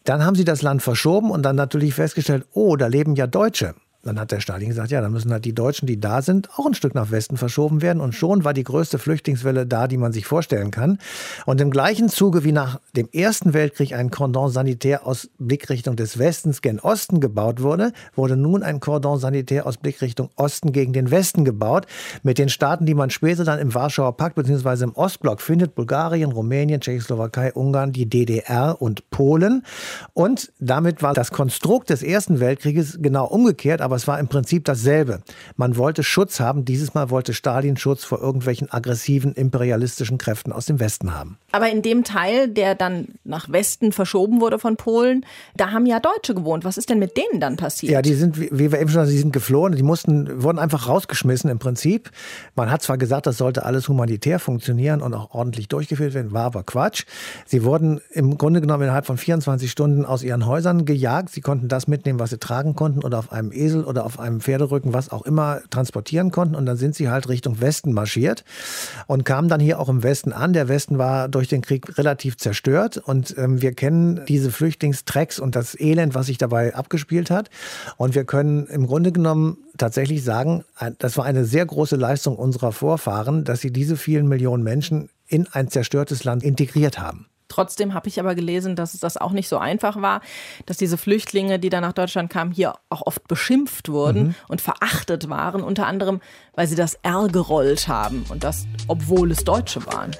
Dann 0.05 0.25
haben 0.25 0.37
sie 0.37 0.47
das 0.47 0.63
Land 0.63 0.83
verschoben 0.83 1.31
und 1.31 1.43
dann 1.43 1.59
natürlich 1.69 1.95
festgestellt, 1.95 2.47
oh, 2.53 2.77
da 2.77 2.87
leben 2.87 3.15
ja 3.15 3.27
Deutsche. 3.27 3.75
Dann 4.03 4.21
hat 4.21 4.31
der 4.31 4.39
Stalin 4.39 4.69
gesagt, 4.69 4.93
ja, 4.93 5.01
dann 5.01 5.11
müssen 5.11 5.33
halt 5.33 5.45
die 5.45 5.55
Deutschen, 5.55 5.87
die 5.87 5.99
da 5.99 6.23
sind, 6.23 6.49
auch 6.57 6.67
ein 6.67 6.75
Stück 6.75 6.95
nach 6.95 7.11
Westen 7.11 7.37
verschoben 7.37 7.83
werden. 7.83 8.01
Und 8.01 8.15
schon 8.15 8.45
war 8.45 8.55
die 8.55 8.63
größte 8.63 8.97
Flüchtlingswelle 8.97 9.67
da, 9.67 9.89
die 9.89 9.97
man 9.97 10.13
sich 10.13 10.25
vorstellen 10.25 10.71
kann. 10.71 10.99
Und 11.47 11.61
im 11.61 11.73
gleichen 11.73 12.09
Zuge 12.09 12.45
wie 12.45 12.53
nach 12.53 12.81
dem 12.97 13.09
Ersten 13.13 13.55
Weltkrieg 13.55 13.95
ein 13.95 14.11
Cordon 14.11 14.51
sanitär 14.51 15.05
aus 15.05 15.29
Blickrichtung 15.39 15.97
des 15.97 16.17
Westens 16.17 16.63
gen 16.63 16.79
Osten 16.79 17.19
gebaut 17.19 17.61
wurde, 17.61 17.93
wurde 18.15 18.37
nun 18.37 18.63
ein 18.63 18.79
Cordon 18.79 19.19
sanitär 19.19 19.67
aus 19.67 19.79
Blickrichtung 19.79 20.31
Osten 20.37 20.71
gegen 20.71 20.93
den 20.93 21.11
Westen 21.11 21.45
gebaut. 21.45 21.87
Mit 22.23 22.39
den 22.39 22.51
Staaten, 22.51 22.87
die 22.87 22.95
man 22.95 23.11
später 23.11 23.43
dann 23.43 23.59
im 23.59 23.75
Warschauer 23.75 24.17
Pakt 24.17 24.37
bzw. 24.37 24.85
im 24.85 24.93
Ostblock 24.95 25.41
findet, 25.41 25.75
Bulgarien, 25.75 26.31
Rumänien, 26.31 26.81
Tschechoslowakei, 26.81 27.53
Ungarn, 27.53 27.93
die 27.93 28.09
DDR 28.09 28.81
und 28.81 29.11
Polen. 29.11 29.65
Und 30.15 30.53
damit 30.61 31.03
war 31.03 31.15
das 31.15 31.33
Konstrukt 31.33 31.91
des 31.91 32.05
Ersten 32.05 32.39
Weltkrieges 32.39 32.99
genau 33.03 33.27
umgekehrt, 33.27 33.81
aber 33.89 33.97
es 33.97 34.07
war 34.07 34.21
im 34.21 34.29
Prinzip 34.29 34.67
dasselbe. 34.67 35.23
Man 35.57 35.79
wollte 35.79 36.03
Schutz 36.03 36.41
haben. 36.41 36.67
Dieses 36.67 36.93
Mal 36.93 37.09
wollte 37.09 37.33
Stalin 37.33 37.79
Schutz 37.79 38.05
vor 38.05 38.21
irgendwelchen 38.21 38.71
aggressiven 38.71 39.33
imperialistischen 39.33 40.19
Kräften 40.19 40.53
aus 40.53 40.67
dem 40.67 40.79
Westen 40.79 41.15
haben. 41.15 41.39
Aber 41.53 41.71
in 41.71 41.81
dem 41.81 42.05
Teil, 42.05 42.49
der 42.49 42.75
dann 42.75 43.09
nach 43.25 43.51
Westen 43.51 43.93
verschoben 43.93 44.43
wurde 44.43 44.59
von 44.59 44.77
Polen, 44.77 45.25
da 45.57 45.71
haben 45.71 45.87
ja 45.87 46.01
Deutsche 46.01 46.35
gewohnt. 46.35 46.67
Was 46.67 46.77
ist 46.77 46.91
denn 46.91 46.99
mit 46.99 47.17
denen 47.17 47.41
dann 47.41 47.57
passiert? 47.57 47.91
Ja, 47.91 48.03
die 48.03 48.13
sind, 48.13 48.39
wie 48.39 48.71
wir 48.71 48.79
eben 48.79 48.91
schon, 48.91 49.07
die 49.07 49.17
sind 49.17 49.33
geflohen. 49.33 49.75
Die 49.75 49.83
mussten, 49.83 50.43
wurden 50.43 50.59
einfach 50.59 50.87
rausgeschmissen 50.87 51.49
im 51.49 51.59
Prinzip. 51.59 52.11
Man 52.55 52.71
hat 52.71 52.83
zwar 52.83 52.99
gesagt, 52.99 53.27
das 53.27 53.39
sollte 53.39 53.65
alles 53.65 53.89
humanitär 53.89 54.39
funktionieren 54.39 55.01
und 55.01 55.15
auch 55.15 55.31
ordentlich 55.31 55.69
durchgeführt 55.69 56.13
werden, 56.13 56.33
war 56.33 56.45
aber 56.45 56.63
Quatsch. 56.63 57.05
Sie 57.47 57.65
wurden 57.65 58.03
im 58.11 58.37
Grunde 58.37 58.61
genommen 58.61 58.83
innerhalb 58.83 59.07
von 59.07 59.17
24 59.17 59.71
Stunden 59.71 60.05
aus 60.05 60.23
ihren 60.23 60.45
Häusern 60.45 60.85
gejagt. 60.85 61.31
Sie 61.31 61.41
konnten 61.41 61.69
das 61.69 61.89
mitnehmen, 61.89 62.19
was 62.19 62.31
sie 62.31 62.39
tragen 62.39 62.75
konnten 62.75 63.03
oder 63.03 63.19
auf 63.19 63.33
einem 63.33 63.53
Esel 63.53 63.78
oder 63.85 64.05
auf 64.05 64.19
einem 64.19 64.41
Pferderücken, 64.41 64.93
was 64.93 65.11
auch 65.11 65.23
immer, 65.23 65.61
transportieren 65.71 66.31
konnten. 66.31 66.55
Und 66.55 66.67
dann 66.67 66.77
sind 66.77 66.95
sie 66.95 67.09
halt 67.09 67.29
Richtung 67.29 67.61
Westen 67.61 67.93
marschiert 67.93 68.45
und 69.07 69.25
kamen 69.25 69.49
dann 69.49 69.61
hier 69.61 69.81
auch 69.81 69.89
im 69.89 70.03
Westen 70.03 70.33
an. 70.33 70.53
Der 70.53 70.69
Westen 70.69 70.99
war 70.99 71.29
durch 71.29 71.49
den 71.49 71.63
Krieg 71.63 71.99
relativ 71.99 72.37
zerstört 72.37 72.97
und 72.99 73.37
ähm, 73.39 73.63
wir 73.63 73.73
kennen 73.73 74.23
diese 74.27 74.51
Flüchtlingstrecks 74.51 75.39
und 75.39 75.57
das 75.57 75.79
Elend, 75.79 76.15
was 76.15 76.27
sich 76.27 76.39
dabei 76.39 76.75
abgespielt 76.75 77.31
hat. 77.31 77.51
Und 77.97 78.15
wir 78.15 78.25
können 78.25 78.67
im 78.67 78.87
Grunde 78.87 79.13
genommen 79.13 79.59
tatsächlich 79.77 80.25
sagen, 80.25 80.65
das 80.99 81.17
war 81.17 81.25
eine 81.25 81.45
sehr 81.45 81.65
große 81.65 81.97
Leistung 81.97 82.37
unserer 82.37 82.73
Vorfahren, 82.73 83.45
dass 83.45 83.61
sie 83.61 83.73
diese 83.73 83.97
vielen 83.97 84.29
Millionen 84.29 84.63
Menschen 84.63 85.09
in 85.27 85.47
ein 85.53 85.69
zerstörtes 85.69 86.25
Land 86.25 86.43
integriert 86.43 86.99
haben. 86.99 87.27
Trotzdem 87.59 87.93
habe 87.93 88.07
ich 88.07 88.21
aber 88.21 88.37
gelesen, 88.37 88.77
dass 88.77 88.95
es 88.95 89.01
das 89.01 89.17
auch 89.17 89.33
nicht 89.33 89.49
so 89.49 89.59
einfach 89.59 90.01
war, 90.01 90.21
dass 90.67 90.77
diese 90.77 90.97
Flüchtlinge, 90.97 91.59
die 91.59 91.71
dann 91.71 91.83
nach 91.83 91.93
Deutschland 91.93 92.31
kamen, 92.31 92.53
hier 92.53 92.75
auch 92.89 93.05
oft 93.05 93.27
beschimpft 93.27 93.89
wurden 93.89 94.29
mhm. 94.29 94.35
und 94.47 94.61
verachtet 94.61 95.29
waren, 95.29 95.65
unter 95.65 95.89
anderem, 95.89 96.21
weil 96.55 96.69
sie 96.69 96.77
das 96.77 96.95
R 97.03 97.27
gerollt 97.27 97.89
haben 97.89 98.25
und 98.29 98.45
das, 98.45 98.69
obwohl 98.87 99.33
es 99.33 99.43
Deutsche 99.43 99.85
waren. 99.87 100.13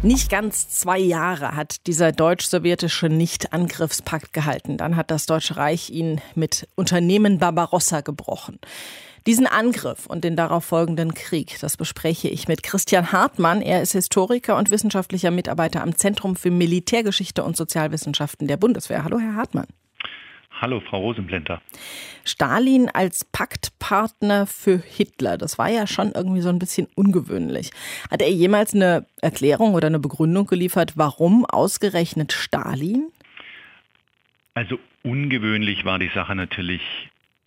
Nicht 0.00 0.30
ganz 0.30 0.70
zwei 0.70 0.98
Jahre 0.98 1.54
hat 1.54 1.86
dieser 1.86 2.12
deutsch-sowjetische 2.12 3.10
Nicht-Angriffspakt 3.10 4.32
gehalten. 4.32 4.78
Dann 4.78 4.96
hat 4.96 5.10
das 5.10 5.26
Deutsche 5.26 5.58
Reich 5.58 5.90
ihn 5.90 6.22
mit 6.34 6.68
Unternehmen 6.74 7.38
Barbarossa 7.38 8.00
gebrochen. 8.00 8.58
Diesen 9.26 9.46
Angriff 9.46 10.04
und 10.04 10.22
den 10.22 10.36
darauf 10.36 10.66
folgenden 10.66 11.14
Krieg, 11.14 11.56
das 11.62 11.78
bespreche 11.78 12.28
ich 12.28 12.46
mit 12.46 12.62
Christian 12.62 13.10
Hartmann. 13.10 13.62
Er 13.62 13.80
ist 13.80 13.92
Historiker 13.92 14.58
und 14.58 14.70
wissenschaftlicher 14.70 15.30
Mitarbeiter 15.30 15.82
am 15.82 15.96
Zentrum 15.96 16.36
für 16.36 16.50
Militärgeschichte 16.50 17.42
und 17.42 17.56
Sozialwissenschaften 17.56 18.48
der 18.48 18.58
Bundeswehr. 18.58 19.02
Hallo, 19.02 19.18
Herr 19.18 19.34
Hartmann. 19.34 19.66
Hallo, 20.60 20.80
Frau 20.80 21.00
Rosenblender. 21.00 21.62
Stalin 22.24 22.90
als 22.92 23.24
Paktpartner 23.24 24.46
für 24.46 24.76
Hitler, 24.76 25.38
das 25.38 25.56
war 25.56 25.70
ja 25.70 25.86
schon 25.86 26.12
irgendwie 26.12 26.42
so 26.42 26.50
ein 26.50 26.58
bisschen 26.58 26.86
ungewöhnlich. 26.94 27.70
Hat 28.10 28.20
er 28.20 28.30
jemals 28.30 28.74
eine 28.74 29.06
Erklärung 29.22 29.72
oder 29.72 29.86
eine 29.86 30.00
Begründung 30.00 30.46
geliefert, 30.46 30.92
warum 30.96 31.46
ausgerechnet 31.46 32.34
Stalin? 32.34 33.08
Also 34.52 34.78
ungewöhnlich 35.02 35.86
war 35.86 35.98
die 35.98 36.10
Sache 36.14 36.34
natürlich 36.34 36.82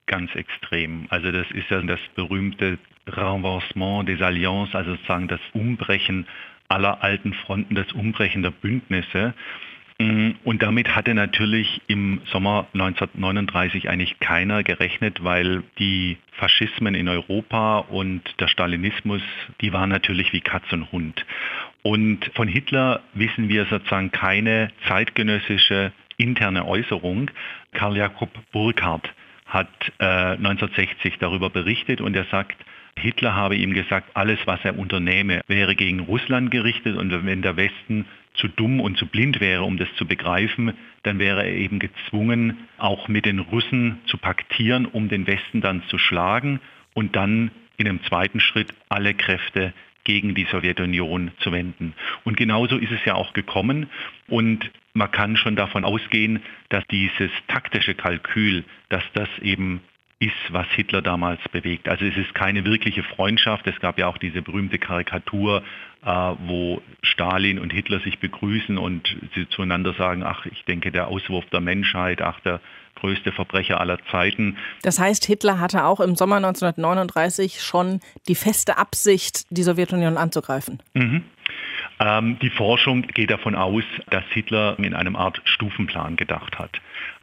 ganz 0.08 0.34
extrem. 0.36 1.06
Also 1.10 1.32
das 1.32 1.50
ist 1.52 1.70
ja 1.70 1.82
das 1.82 2.00
berühmte 2.16 2.80
Renversement 3.08 4.10
des 4.10 4.22
Alliances, 4.22 4.76
also 4.76 4.92
sozusagen 4.92 5.28
das 5.28 5.42
Umbrechen 5.54 6.26
aller 6.68 7.04
alten 7.04 7.34
Fronten, 7.34 7.76
das 7.76 7.92
Umbrechen 7.94 8.42
der 8.42 8.52
Bündnisse. 8.52 9.34
Mm, 10.00 10.32
und 10.44 10.62
damit 10.62 10.96
hatte 10.96 11.14
natürlich 11.14 11.82
im 11.88 12.22
Sommer 12.26 12.68
1939 12.74 13.90
eigentlich 13.90 14.20
keiner 14.20 14.64
gerechnet, 14.64 15.24
weil 15.24 15.64
die 15.80 16.18
Faschismen 16.34 16.94
in 16.94 17.08
Europa 17.08 17.80
und 17.80 18.22
der 18.40 18.48
Stalinismus, 18.48 19.22
die 19.62 19.74
waren 19.74 19.90
natürlich 19.90 20.34
wie 20.34 20.42
Katz 20.42 20.72
und 20.72 20.92
Hund. 20.92 21.26
Und 21.82 22.30
von 22.36 22.48
Hitler 22.48 23.02
wissen 23.14 23.50
wir 23.50 23.66
sozusagen 23.66 24.12
keine 24.12 24.70
zeitgenössische 24.88 25.94
interne 26.18 26.66
Äußerung. 26.66 27.32
Karl 27.74 27.98
Jakob 27.98 28.30
Burkhardt 28.52 29.10
hat 29.48 29.70
äh, 30.00 30.06
1960 30.06 31.16
darüber 31.20 31.50
berichtet 31.50 32.02
und 32.02 32.16
er 32.16 32.26
sagt, 32.26 32.58
Hitler 32.98 33.36
habe 33.36 33.56
ihm 33.56 33.74
gesagt, 33.74 34.10
alles, 34.16 34.40
was 34.46 34.60
er 34.64 34.78
unternehme, 34.78 35.42
wäre 35.48 35.76
gegen 35.76 36.00
Russland 36.00 36.52
gerichtet 36.52 36.98
und 36.98 37.26
wenn 37.26 37.42
der 37.42 37.56
Westen 37.56 38.06
zu 38.34 38.48
dumm 38.48 38.80
und 38.80 38.98
zu 38.98 39.08
blind 39.08 39.40
wäre, 39.40 39.64
um 39.64 39.78
das 39.78 39.88
zu 39.98 40.06
begreifen, 40.06 40.74
dann 41.04 41.20
wäre 41.20 41.44
er 41.46 41.54
eben 41.54 41.80
gezwungen, 41.80 42.68
auch 42.78 43.08
mit 43.08 43.26
den 43.26 43.40
Russen 43.40 44.00
zu 44.06 44.18
paktieren, 44.18 44.86
um 44.86 45.10
den 45.10 45.28
Westen 45.28 45.62
dann 45.62 45.84
zu 45.88 45.98
schlagen 45.98 46.60
und 46.94 47.16
dann 47.16 47.52
in 47.78 47.88
einem 47.88 48.04
zweiten 48.04 48.40
Schritt 48.40 48.74
alle 48.90 49.14
Kräfte 49.14 49.74
gegen 50.04 50.36
die 50.36 50.46
Sowjetunion 50.46 51.32
zu 51.40 51.52
wenden. 51.52 51.94
Und 52.24 52.38
genauso 52.38 52.78
ist 52.78 52.92
es 52.92 53.04
ja 53.06 53.16
auch 53.16 53.34
gekommen. 53.34 53.90
Und 54.28 54.72
man 54.98 55.12
kann 55.12 55.38
schon 55.38 55.56
davon 55.56 55.86
ausgehen, 55.86 56.42
dass 56.70 56.84
dieses 56.92 57.32
taktische 57.48 57.96
Kalkül, 57.96 58.66
dass 58.90 59.04
das 59.14 59.30
eben 59.42 59.82
ist, 60.20 60.34
was 60.50 60.66
Hitler 60.70 61.02
damals 61.02 61.40
bewegt. 61.52 61.88
Also 61.88 62.06
es 62.06 62.18
ist 62.18 62.34
keine 62.34 62.66
wirkliche 62.66 63.04
Freundschaft. 63.04 63.68
Es 63.68 63.80
gab 63.80 64.00
ja 64.00 64.08
auch 64.08 64.18
diese 64.18 64.42
berühmte 64.42 64.80
Karikatur, 64.80 65.62
äh, 66.04 66.10
wo 66.10 66.82
Stalin 67.04 67.60
und 67.60 67.72
Hitler 67.72 68.00
sich 68.00 68.20
begrüßen 68.20 68.78
und 68.80 69.16
sie 69.36 69.48
zueinander 69.50 69.94
sagen, 69.94 70.24
ach, 70.24 70.46
ich 70.48 70.66
denke, 70.66 70.92
der 70.92 71.08
Auswurf 71.08 71.46
der 71.52 71.62
Menschheit, 71.62 72.22
ach, 72.22 72.40
der 72.40 72.62
größte 72.96 73.32
Verbrecher 73.32 73.80
aller 73.80 74.00
Zeiten. 74.12 74.58
Das 74.82 75.00
heißt, 75.00 75.26
Hitler 75.26 75.60
hatte 75.60 75.86
auch 75.86 76.00
im 76.00 76.16
Sommer 76.16 76.38
1939 76.38 77.62
schon 77.62 78.00
die 78.28 78.36
feste 78.36 78.78
Absicht, 78.78 79.46
die 79.52 79.64
Sowjetunion 79.64 80.18
anzugreifen. 80.18 80.82
Mhm. 80.94 81.24
Ähm, 82.00 82.38
die 82.40 82.50
Forschung 82.50 83.04
geht 83.04 83.32
davon 83.32 83.56
aus, 83.56 83.84
dass 84.10 84.24
Hitler 84.30 84.78
in 84.80 84.94
einem 84.94 85.16
Art 85.16 85.42
Stufenplan 85.46 86.16
gedacht 86.16 86.60
hat. 86.60 86.80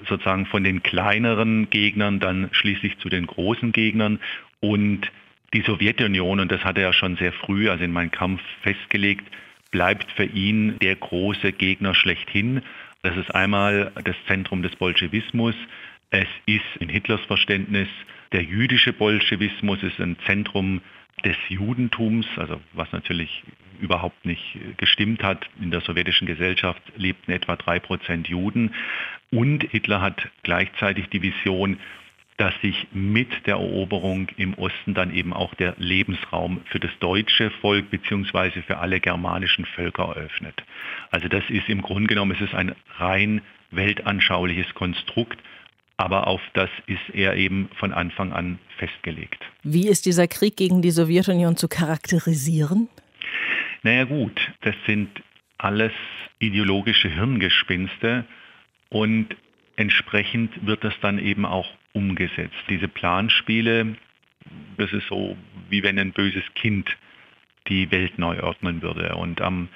Sozusagen 0.09 0.47
von 0.47 0.65
den 0.65 0.83
kleineren 0.83 1.71
Gegnern 1.71 2.19
dann 2.19 2.49
schließlich 2.53 2.99
zu 2.99 3.09
den 3.09 3.27
großen 3.27 3.73
Gegnern 3.73 4.19
und 4.61 5.11
die 5.53 5.63
Sowjetunion, 5.63 6.41
und 6.41 6.51
das 6.51 6.65
hat 6.65 6.77
er 6.77 6.85
ja 6.85 6.93
schon 6.93 7.17
sehr 7.17 7.33
früh, 7.33 7.71
also 7.71 7.85
in 7.85 7.93
meinem 7.93 8.11
Kampf 8.11 8.43
festgelegt, 8.63 9.25
bleibt 9.71 10.11
für 10.13 10.25
ihn 10.25 10.79
der 10.81 10.97
große 10.97 11.53
Gegner 11.53 11.95
schlechthin. 11.95 12.63
Das 13.03 13.17
ist 13.17 13.33
einmal 13.35 13.93
das 14.03 14.17
Zentrum 14.27 14.63
des 14.63 14.75
Bolschewismus. 14.75 15.55
Es 16.11 16.29
ist 16.47 16.65
in 16.81 16.89
Hitlers 16.89 17.21
Verständnis 17.27 17.89
der 18.33 18.43
jüdische 18.43 18.93
Bolschewismus, 18.93 19.83
ist 19.85 20.01
ein 20.01 20.17
Zentrum 20.27 20.81
des 21.25 21.37
Judentums, 21.49 22.27
also 22.37 22.61
was 22.73 22.91
natürlich 22.93 23.43
überhaupt 23.81 24.25
nicht 24.25 24.59
gestimmt 24.77 25.23
hat. 25.23 25.49
In 25.61 25.71
der 25.71 25.81
sowjetischen 25.81 26.27
Gesellschaft 26.27 26.83
lebten 26.97 27.33
etwa 27.33 27.57
drei 27.57 27.81
Prozent 27.81 28.29
Juden. 28.29 28.75
Und 29.31 29.65
Hitler 29.65 30.01
hat 30.01 30.29
gleichzeitig 30.43 31.09
die 31.09 31.23
Vision, 31.23 31.79
dass 32.37 32.55
sich 32.63 32.89
mit 32.93 33.47
der 33.47 33.57
Eroberung 33.57 34.29
im 34.37 34.55
Osten 34.55 34.95
dann 34.95 35.15
eben 35.15 35.33
auch 35.33 35.55
der 35.55 35.75
Lebensraum 35.79 36.61
für 36.67 36.81
das 36.81 36.91
deutsche 36.99 37.51
Volk 37.51 37.91
bzw. 37.91 38.63
für 38.63 38.79
alle 38.79 39.01
germanischen 39.01 39.65
Völker 39.65 40.15
eröffnet. 40.17 40.63
Also 41.11 41.29
das 41.29 41.45
ist 41.49 41.69
im 41.69 41.81
Grunde 41.81 42.09
genommen, 42.09 42.33
es 42.33 42.41
ist 42.41 42.55
ein 42.55 42.75
rein 42.97 43.41
weltanschauliches 43.71 44.75
Konstrukt, 44.75 45.39
aber 45.97 46.27
auf 46.27 46.41
das 46.55 46.71
ist 46.87 47.15
er 47.15 47.37
eben 47.37 47.69
von 47.77 47.93
Anfang 47.93 48.33
an 48.33 48.59
festgelegt. 48.79 49.43
Wie 49.63 49.89
ist 49.89 50.07
dieser 50.07 50.27
Krieg 50.27 50.57
gegen 50.57 50.83
die 50.83 50.91
Sowjetunion 50.91 51.57
zu 51.57 51.69
charakterisieren? 51.69 52.89
Naja 53.83 54.05
gut, 54.05 54.53
das 54.63 54.75
sind 54.87 55.09
alles 55.59 55.93
ideologische 56.39 57.09
Hirngespinste 57.09 58.25
und 58.89 59.37
entsprechend 59.77 60.67
wird 60.67 60.85
das 60.85 60.95
dann 61.01 61.19
eben 61.19 61.47
auch 61.47 61.69
umgesetzt. 61.93 62.57
Diese 62.69 62.89
Planspiele, 62.89 63.97
das 64.77 64.93
ist 64.93 65.07
so, 65.09 65.37
wie 65.69 65.83
wenn 65.83 65.99
ein 65.99 66.13
böses 66.13 66.45
Kind 66.55 66.97
die 67.69 67.91
Welt 67.91 68.19
neu 68.19 68.43
ordnen 68.43 68.83
würde. 68.83 69.15
Und 69.17 69.41
am 69.41 69.69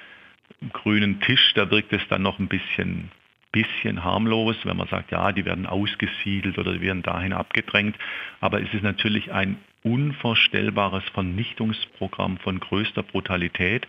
grünen 0.73 1.21
Tisch, 1.21 1.53
da 1.55 1.71
wirkt 1.71 1.93
es 1.93 2.01
dann 2.09 2.21
noch 2.21 2.39
ein 2.39 2.47
bisschen, 2.47 3.11
bisschen 3.51 4.03
harmlos, 4.03 4.55
wenn 4.63 4.77
man 4.77 4.87
sagt, 4.87 5.11
ja, 5.11 5.31
die 5.31 5.45
werden 5.45 5.65
ausgesiedelt 5.65 6.57
oder 6.57 6.73
die 6.73 6.81
werden 6.81 7.01
dahin 7.01 7.33
abgedrängt. 7.33 7.95
Aber 8.39 8.61
es 8.61 8.73
ist 8.73 8.83
natürlich 8.83 9.31
ein 9.31 9.57
unvorstellbares 9.83 11.03
Vernichtungsprogramm 11.13 12.37
von 12.37 12.59
größter 12.59 13.03
Brutalität. 13.03 13.87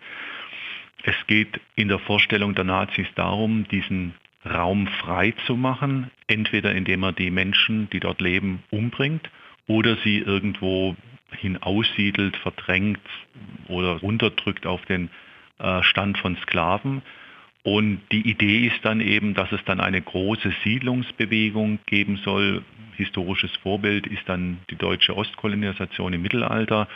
Es 1.02 1.16
geht 1.26 1.60
in 1.76 1.88
der 1.88 1.98
Vorstellung 1.98 2.54
der 2.54 2.64
Nazis 2.64 3.06
darum, 3.14 3.66
diesen 3.68 4.14
Raum 4.44 4.86
frei 4.86 5.34
zu 5.46 5.56
machen, 5.56 6.10
entweder 6.26 6.74
indem 6.74 7.02
er 7.02 7.12
die 7.12 7.30
Menschen, 7.30 7.90
die 7.90 8.00
dort 8.00 8.20
leben, 8.20 8.62
umbringt 8.70 9.30
oder 9.66 9.96
sie 10.04 10.18
irgendwo 10.18 10.96
hinaussiedelt, 11.32 12.36
verdrängt 12.36 13.00
oder 13.68 13.98
runterdrückt 13.98 14.66
auf 14.66 14.84
den 14.86 15.10
äh, 15.58 15.82
Stand 15.82 16.18
von 16.18 16.36
Sklaven. 16.42 17.02
Und 17.62 18.00
die 18.10 18.28
Idee 18.28 18.66
ist 18.66 18.82
dann 18.82 19.00
eben, 19.00 19.34
dass 19.34 19.52
es 19.52 19.62
dann 19.66 19.80
eine 19.80 20.00
große 20.00 20.52
Siedlungsbewegung 20.64 21.78
geben 21.86 22.16
soll. 22.24 22.62
Historisches 22.96 23.54
Vorbild 23.62 24.06
ist 24.06 24.22
dann 24.26 24.58
die 24.70 24.76
deutsche 24.76 25.16
Ostkolonisation 25.16 26.12
im 26.12 26.22
Mittelalter. 26.22 26.88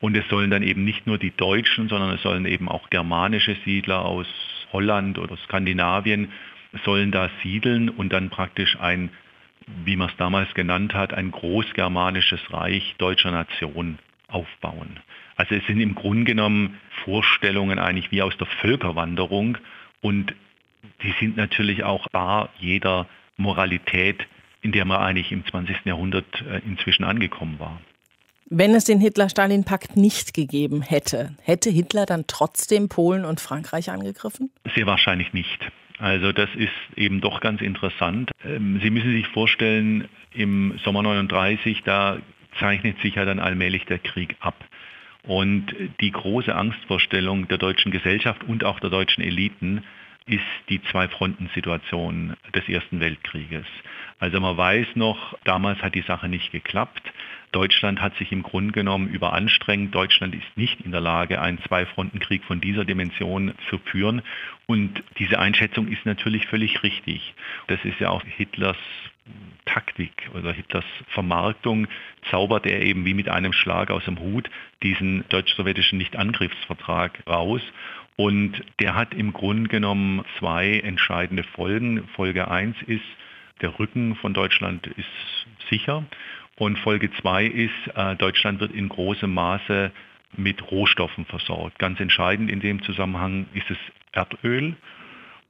Und 0.00 0.16
es 0.16 0.26
sollen 0.28 0.50
dann 0.50 0.62
eben 0.62 0.84
nicht 0.84 1.06
nur 1.06 1.18
die 1.18 1.34
Deutschen, 1.36 1.88
sondern 1.88 2.10
es 2.10 2.22
sollen 2.22 2.46
eben 2.46 2.68
auch 2.68 2.90
germanische 2.90 3.56
Siedler 3.64 4.04
aus 4.04 4.26
Holland 4.72 5.18
oder 5.18 5.36
Skandinavien 5.38 6.28
sollen 6.84 7.10
da 7.10 7.30
siedeln 7.42 7.88
und 7.88 8.12
dann 8.12 8.30
praktisch 8.30 8.78
ein, 8.78 9.10
wie 9.84 9.96
man 9.96 10.08
es 10.08 10.16
damals 10.16 10.52
genannt 10.54 10.94
hat, 10.94 11.12
ein 11.12 11.30
großgermanisches 11.30 12.40
Reich 12.52 12.94
deutscher 12.98 13.30
Nation 13.30 13.98
aufbauen. 14.28 15.00
Also 15.36 15.54
es 15.54 15.66
sind 15.66 15.80
im 15.80 15.94
Grunde 15.94 16.24
genommen 16.24 16.78
Vorstellungen 17.04 17.78
eigentlich 17.78 18.12
wie 18.12 18.22
aus 18.22 18.36
der 18.36 18.46
Völkerwanderung 18.46 19.58
und 20.00 20.34
die 21.02 21.14
sind 21.20 21.36
natürlich 21.36 21.84
auch 21.84 22.08
bar 22.08 22.50
jeder 22.58 23.06
Moralität, 23.36 24.26
in 24.62 24.72
der 24.72 24.84
man 24.84 24.98
eigentlich 24.98 25.32
im 25.32 25.46
20. 25.46 25.84
Jahrhundert 25.84 26.26
äh, 26.42 26.60
inzwischen 26.66 27.04
angekommen 27.04 27.58
war. 27.58 27.80
Wenn 28.52 28.74
es 28.74 28.84
den 28.84 29.00
Hitler-Stalin-Pakt 29.00 29.96
nicht 29.96 30.34
gegeben 30.34 30.82
hätte, 30.82 31.36
hätte 31.42 31.70
Hitler 31.70 32.04
dann 32.04 32.24
trotzdem 32.26 32.88
Polen 32.88 33.24
und 33.24 33.40
Frankreich 33.40 33.90
angegriffen? 33.90 34.50
Sehr 34.74 34.86
wahrscheinlich 34.86 35.32
nicht. 35.32 35.70
Also 35.98 36.32
das 36.32 36.48
ist 36.56 36.72
eben 36.96 37.20
doch 37.20 37.40
ganz 37.40 37.60
interessant. 37.60 38.30
Ähm, 38.44 38.80
Sie 38.82 38.90
müssen 38.90 39.12
sich 39.12 39.28
vorstellen, 39.28 40.08
im 40.32 40.78
Sommer 40.84 41.02
39, 41.02 41.82
da 41.84 42.18
zeichnet 42.58 43.00
sich 43.02 43.14
ja 43.14 43.24
dann 43.24 43.38
allmählich 43.38 43.84
der 43.84 43.98
Krieg 43.98 44.36
ab. 44.40 44.54
Und 45.26 45.74
die 46.00 46.10
große 46.10 46.54
Angstvorstellung 46.54 47.48
der 47.48 47.58
deutschen 47.58 47.92
Gesellschaft 47.92 48.44
und 48.44 48.64
auch 48.64 48.80
der 48.80 48.90
deutschen 48.90 49.22
Eliten 49.22 49.82
ist 50.26 50.40
die 50.68 50.80
Zwei-Fronten-Situation 50.82 52.36
des 52.54 52.68
Ersten 52.68 53.00
Weltkrieges. 53.00 53.66
Also 54.18 54.40
man 54.40 54.56
weiß 54.56 54.88
noch, 54.94 55.36
damals 55.44 55.82
hat 55.82 55.94
die 55.94 56.02
Sache 56.02 56.28
nicht 56.28 56.52
geklappt. 56.52 57.02
Deutschland 57.52 58.00
hat 58.00 58.14
sich 58.16 58.30
im 58.30 58.42
Grunde 58.42 58.72
genommen 58.72 59.08
überanstrengt. 59.08 59.94
Deutschland 59.94 60.34
ist 60.34 60.56
nicht 60.56 60.80
in 60.82 60.92
der 60.92 61.00
Lage, 61.00 61.40
einen 61.40 61.60
Zwei-Fronten-Krieg 61.62 62.44
von 62.44 62.60
dieser 62.60 62.84
Dimension 62.84 63.54
zu 63.68 63.78
führen. 63.78 64.22
Und 64.66 65.02
diese 65.18 65.38
Einschätzung 65.38 65.88
ist 65.88 66.06
natürlich 66.06 66.46
völlig 66.46 66.82
richtig. 66.82 67.34
Das 67.66 67.84
ist 67.84 67.98
ja 67.98 68.10
auch 68.10 68.22
Hitlers 68.22 68.76
Taktik 69.72 70.30
oder 70.34 70.52
Hitlers 70.52 70.84
Vermarktung 71.08 71.86
zaubert 72.30 72.66
er 72.66 72.82
eben 72.82 73.04
wie 73.04 73.14
mit 73.14 73.28
einem 73.28 73.52
Schlag 73.52 73.90
aus 73.90 74.04
dem 74.04 74.18
Hut 74.18 74.50
diesen 74.82 75.24
deutsch-sowjetischen 75.28 75.98
Nichtangriffsvertrag 75.98 77.22
raus. 77.26 77.62
Und 78.16 78.62
der 78.80 78.94
hat 78.94 79.14
im 79.14 79.32
Grunde 79.32 79.68
genommen 79.68 80.24
zwei 80.38 80.80
entscheidende 80.80 81.42
Folgen. 81.42 82.06
Folge 82.16 82.50
1 82.50 82.76
ist, 82.86 83.04
der 83.62 83.78
Rücken 83.78 84.16
von 84.16 84.34
Deutschland 84.34 84.86
ist 84.86 85.06
sicher. 85.70 86.04
Und 86.56 86.78
Folge 86.78 87.10
2 87.10 87.46
ist, 87.46 87.94
äh, 87.94 88.16
Deutschland 88.16 88.60
wird 88.60 88.72
in 88.72 88.88
großem 88.88 89.32
Maße 89.32 89.92
mit 90.36 90.70
Rohstoffen 90.70 91.24
versorgt. 91.24 91.78
Ganz 91.78 92.00
entscheidend 92.00 92.50
in 92.50 92.60
dem 92.60 92.82
Zusammenhang 92.82 93.46
ist 93.54 93.70
es 93.70 93.78
Erdöl. 94.12 94.76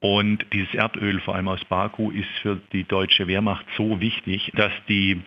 Und 0.00 0.46
dieses 0.52 0.72
Erdöl, 0.74 1.20
vor 1.20 1.34
allem 1.34 1.48
aus 1.48 1.64
Baku, 1.66 2.10
ist 2.10 2.28
für 2.40 2.60
die 2.72 2.84
deutsche 2.84 3.26
Wehrmacht 3.26 3.66
so 3.76 4.00
wichtig, 4.00 4.50
dass 4.54 4.72
die 4.88 5.20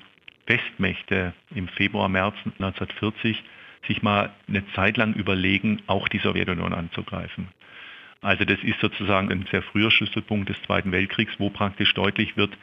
Westmächte 0.47 1.33
im 1.53 1.67
Februar, 1.67 2.09
März 2.09 2.35
1940 2.45 3.41
sich 3.87 4.01
mal 4.01 4.31
eine 4.47 4.65
Zeit 4.73 4.97
lang 4.97 5.13
überlegen, 5.13 5.81
auch 5.87 6.07
die 6.07 6.17
Sowjetunion 6.19 6.73
anzugreifen. 6.73 7.49
Also 8.21 8.45
das 8.45 8.57
ist 8.63 8.79
sozusagen 8.79 9.31
ein 9.31 9.45
sehr 9.51 9.61
früher 9.61 9.91
Schlüsselpunkt 9.91 10.49
des 10.49 10.61
Zweiten 10.63 10.91
Weltkriegs, 10.91 11.33
wo 11.37 11.49
praktisch 11.49 11.93
deutlich 11.93 12.37
wird, 12.37 12.57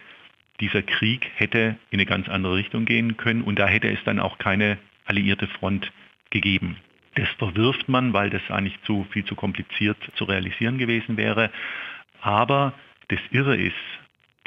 dieser 0.61 0.83
Krieg 0.83 1.31
hätte 1.37 1.77
in 1.91 1.99
eine 1.99 2.07
ganz 2.07 2.29
andere 2.29 2.57
Richtung 2.57 2.85
gehen 2.85 3.17
können 3.17 3.43
und 3.43 3.59
da 3.59 3.67
hätte 3.67 3.89
es 3.89 4.03
dann 4.05 4.21
auch 4.21 4.39
keine 4.39 4.79
alliierte 5.07 5.47
Front 5.47 5.91
gegeben. 6.31 6.77
Das 7.15 7.29
verwirft 7.39 7.89
man, 7.89 8.13
weil 8.13 8.31
das 8.31 8.43
eigentlich 8.51 8.81
zu 8.85 9.07
viel 9.11 9.25
zu 9.25 9.35
kompliziert 9.35 9.97
zu 10.15 10.25
realisieren 10.25 10.79
gewesen 10.79 11.17
wäre. 11.17 11.51
Aber 12.21 12.73
das 13.09 13.21
Irre 13.31 13.57
ist, 13.57 13.75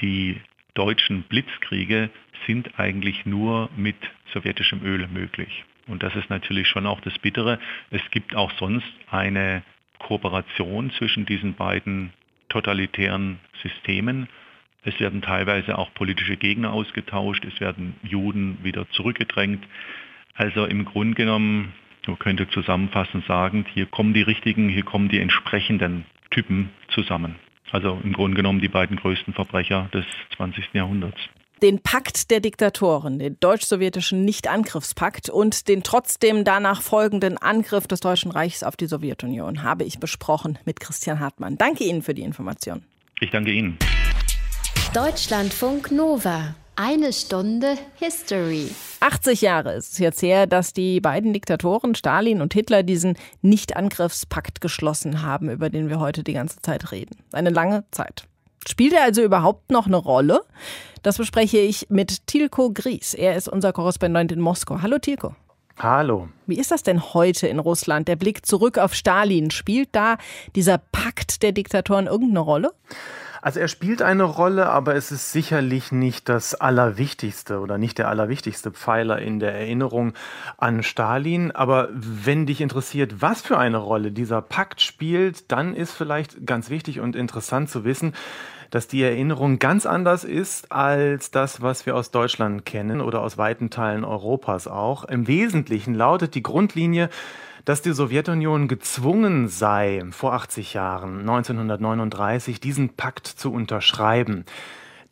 die 0.01 0.39
deutschen 0.73 1.23
Blitzkriege 1.23 2.09
sind 2.47 2.79
eigentlich 2.79 3.25
nur 3.25 3.69
mit 3.75 3.95
sowjetischem 4.33 4.83
Öl 4.83 5.07
möglich. 5.07 5.63
Und 5.87 6.03
das 6.03 6.15
ist 6.15 6.29
natürlich 6.29 6.67
schon 6.67 6.85
auch 6.85 7.01
das 7.01 7.17
Bittere. 7.19 7.59
Es 7.89 8.01
gibt 8.11 8.35
auch 8.35 8.51
sonst 8.57 8.87
eine 9.09 9.63
Kooperation 9.99 10.91
zwischen 10.91 11.25
diesen 11.25 11.55
beiden 11.55 12.13
totalitären 12.49 13.39
Systemen. 13.61 14.27
Es 14.83 14.99
werden 14.99 15.21
teilweise 15.21 15.77
auch 15.77 15.93
politische 15.93 16.37
Gegner 16.37 16.73
ausgetauscht, 16.73 17.45
es 17.45 17.59
werden 17.59 17.95
Juden 18.03 18.57
wieder 18.63 18.89
zurückgedrängt. 18.91 19.65
Also 20.35 20.65
im 20.65 20.85
Grunde 20.85 21.15
genommen, 21.15 21.73
man 22.05 22.19
könnte 22.19 22.49
zusammenfassend 22.49 23.25
sagen, 23.25 23.65
hier 23.73 23.85
kommen 23.85 24.13
die 24.13 24.21
richtigen, 24.21 24.67
hier 24.67 24.83
kommen 24.83 25.09
die 25.09 25.19
entsprechenden 25.19 26.05
Typen 26.31 26.69
zusammen. 26.89 27.35
Also 27.71 27.99
im 28.03 28.13
Grunde 28.13 28.35
genommen 28.35 28.59
die 28.59 28.67
beiden 28.67 28.97
größten 28.97 29.33
Verbrecher 29.33 29.89
des 29.93 30.05
20. 30.35 30.73
Jahrhunderts 30.73 31.17
den 31.63 31.81
Pakt 31.81 32.29
der 32.29 32.41
Diktatoren, 32.41 33.19
den 33.19 33.39
deutsch-sowjetischen 33.39 34.25
Nichtangriffspakt 34.25 35.29
und 35.29 35.69
den 35.69 35.81
trotzdem 35.81 36.43
danach 36.43 36.81
folgenden 36.81 37.37
Angriff 37.37 37.87
des 37.87 38.01
Deutschen 38.01 38.31
Reichs 38.31 38.63
auf 38.63 38.75
die 38.75 38.85
Sowjetunion 38.85 39.63
habe 39.63 39.85
ich 39.85 39.97
besprochen 39.97 40.59
mit 40.65 40.81
Christian 40.81 41.21
Hartmann. 41.21 41.57
Danke 41.57 41.85
Ihnen 41.85 42.01
für 42.01 42.13
die 42.13 42.23
Information. 42.23 42.83
Ich 43.21 43.31
danke 43.31 43.51
Ihnen. 43.51 43.77
Deutschlandfunk 44.93 45.89
Nova. 45.89 46.53
Eine 46.75 47.13
Stunde 47.13 47.77
History. 47.99 48.71
80 48.99 49.41
Jahre 49.41 49.73
ist 49.73 49.93
es 49.93 49.99
jetzt 49.99 50.23
her, 50.23 50.47
dass 50.47 50.73
die 50.73 50.99
beiden 51.01 51.31
Diktatoren 51.31 51.93
Stalin 51.93 52.41
und 52.41 52.51
Hitler 52.51 52.81
diesen 52.81 53.15
Nichtangriffspakt 53.43 54.59
geschlossen 54.59 55.21
haben, 55.21 55.51
über 55.51 55.69
den 55.69 55.89
wir 55.89 55.99
heute 55.99 56.23
die 56.23 56.33
ganze 56.33 56.61
Zeit 56.63 56.91
reden. 56.91 57.17
Eine 57.31 57.51
lange 57.51 57.83
Zeit. 57.91 58.27
Spielt 58.67 58.93
er 58.93 59.03
also 59.03 59.21
überhaupt 59.21 59.69
noch 59.69 59.85
eine 59.85 59.97
Rolle? 59.97 60.41
Das 61.03 61.17
bespreche 61.17 61.59
ich 61.59 61.91
mit 61.91 62.25
Tilko 62.25 62.71
Gries. 62.73 63.13
Er 63.13 63.35
ist 63.35 63.47
unser 63.47 63.71
Korrespondent 63.71 64.31
in 64.31 64.39
Moskau. 64.39 64.81
Hallo 64.81 64.97
Tilko. 64.97 65.35
Hallo. 65.77 66.29
Wie 66.47 66.57
ist 66.57 66.71
das 66.71 66.81
denn 66.81 67.13
heute 67.13 67.47
in 67.47 67.59
Russland? 67.59 68.07
Der 68.07 68.15
Blick 68.15 68.47
zurück 68.47 68.79
auf 68.79 68.95
Stalin. 68.95 69.51
Spielt 69.51 69.89
da 69.91 70.17
dieser 70.55 70.79
Pakt 70.79 71.43
der 71.43 71.51
Diktatoren 71.51 72.07
irgendeine 72.07 72.39
Rolle? 72.39 72.73
Also 73.43 73.59
er 73.59 73.67
spielt 73.67 74.01
eine 74.01 74.23
Rolle, 74.23 74.69
aber 74.69 74.95
es 74.95 75.11
ist 75.11 75.33
sicherlich 75.33 75.91
nicht 75.91 76.29
das 76.29 76.55
Allerwichtigste 76.55 77.59
oder 77.59 77.77
nicht 77.77 77.97
der 77.97 78.07
allerwichtigste 78.07 78.71
Pfeiler 78.71 79.19
in 79.19 79.41
der 79.41 79.53
Erinnerung 79.53 80.13
an 80.57 80.81
Stalin. 80.81 81.51
Aber 81.51 81.89
wenn 81.91 82.45
dich 82.45 82.61
interessiert, 82.61 83.21
was 83.21 83.41
für 83.41 83.57
eine 83.57 83.79
Rolle 83.79 84.13
dieser 84.13 84.41
Pakt 84.41 84.79
spielt, 84.79 85.51
dann 85.51 85.75
ist 85.75 85.91
vielleicht 85.91 86.47
ganz 86.47 86.69
wichtig 86.69 87.01
und 87.01 87.17
interessant 87.17 87.69
zu 87.69 87.83
wissen, 87.83 88.13
dass 88.69 88.87
die 88.87 89.03
Erinnerung 89.03 89.59
ganz 89.59 89.85
anders 89.85 90.23
ist 90.23 90.71
als 90.71 91.29
das, 91.29 91.61
was 91.61 91.85
wir 91.85 91.97
aus 91.97 92.11
Deutschland 92.11 92.65
kennen 92.65 93.01
oder 93.01 93.19
aus 93.19 93.37
weiten 93.37 93.69
Teilen 93.69 94.05
Europas 94.05 94.69
auch. 94.69 95.03
Im 95.03 95.27
Wesentlichen 95.27 95.95
lautet 95.95 96.35
die 96.35 96.43
Grundlinie, 96.43 97.09
dass 97.65 97.81
die 97.81 97.93
Sowjetunion 97.93 98.67
gezwungen 98.67 99.47
sei, 99.47 100.03
vor 100.11 100.33
80 100.33 100.73
Jahren, 100.73 101.19
1939, 101.19 102.59
diesen 102.59 102.89
Pakt 102.89 103.27
zu 103.27 103.51
unterschreiben. 103.51 104.45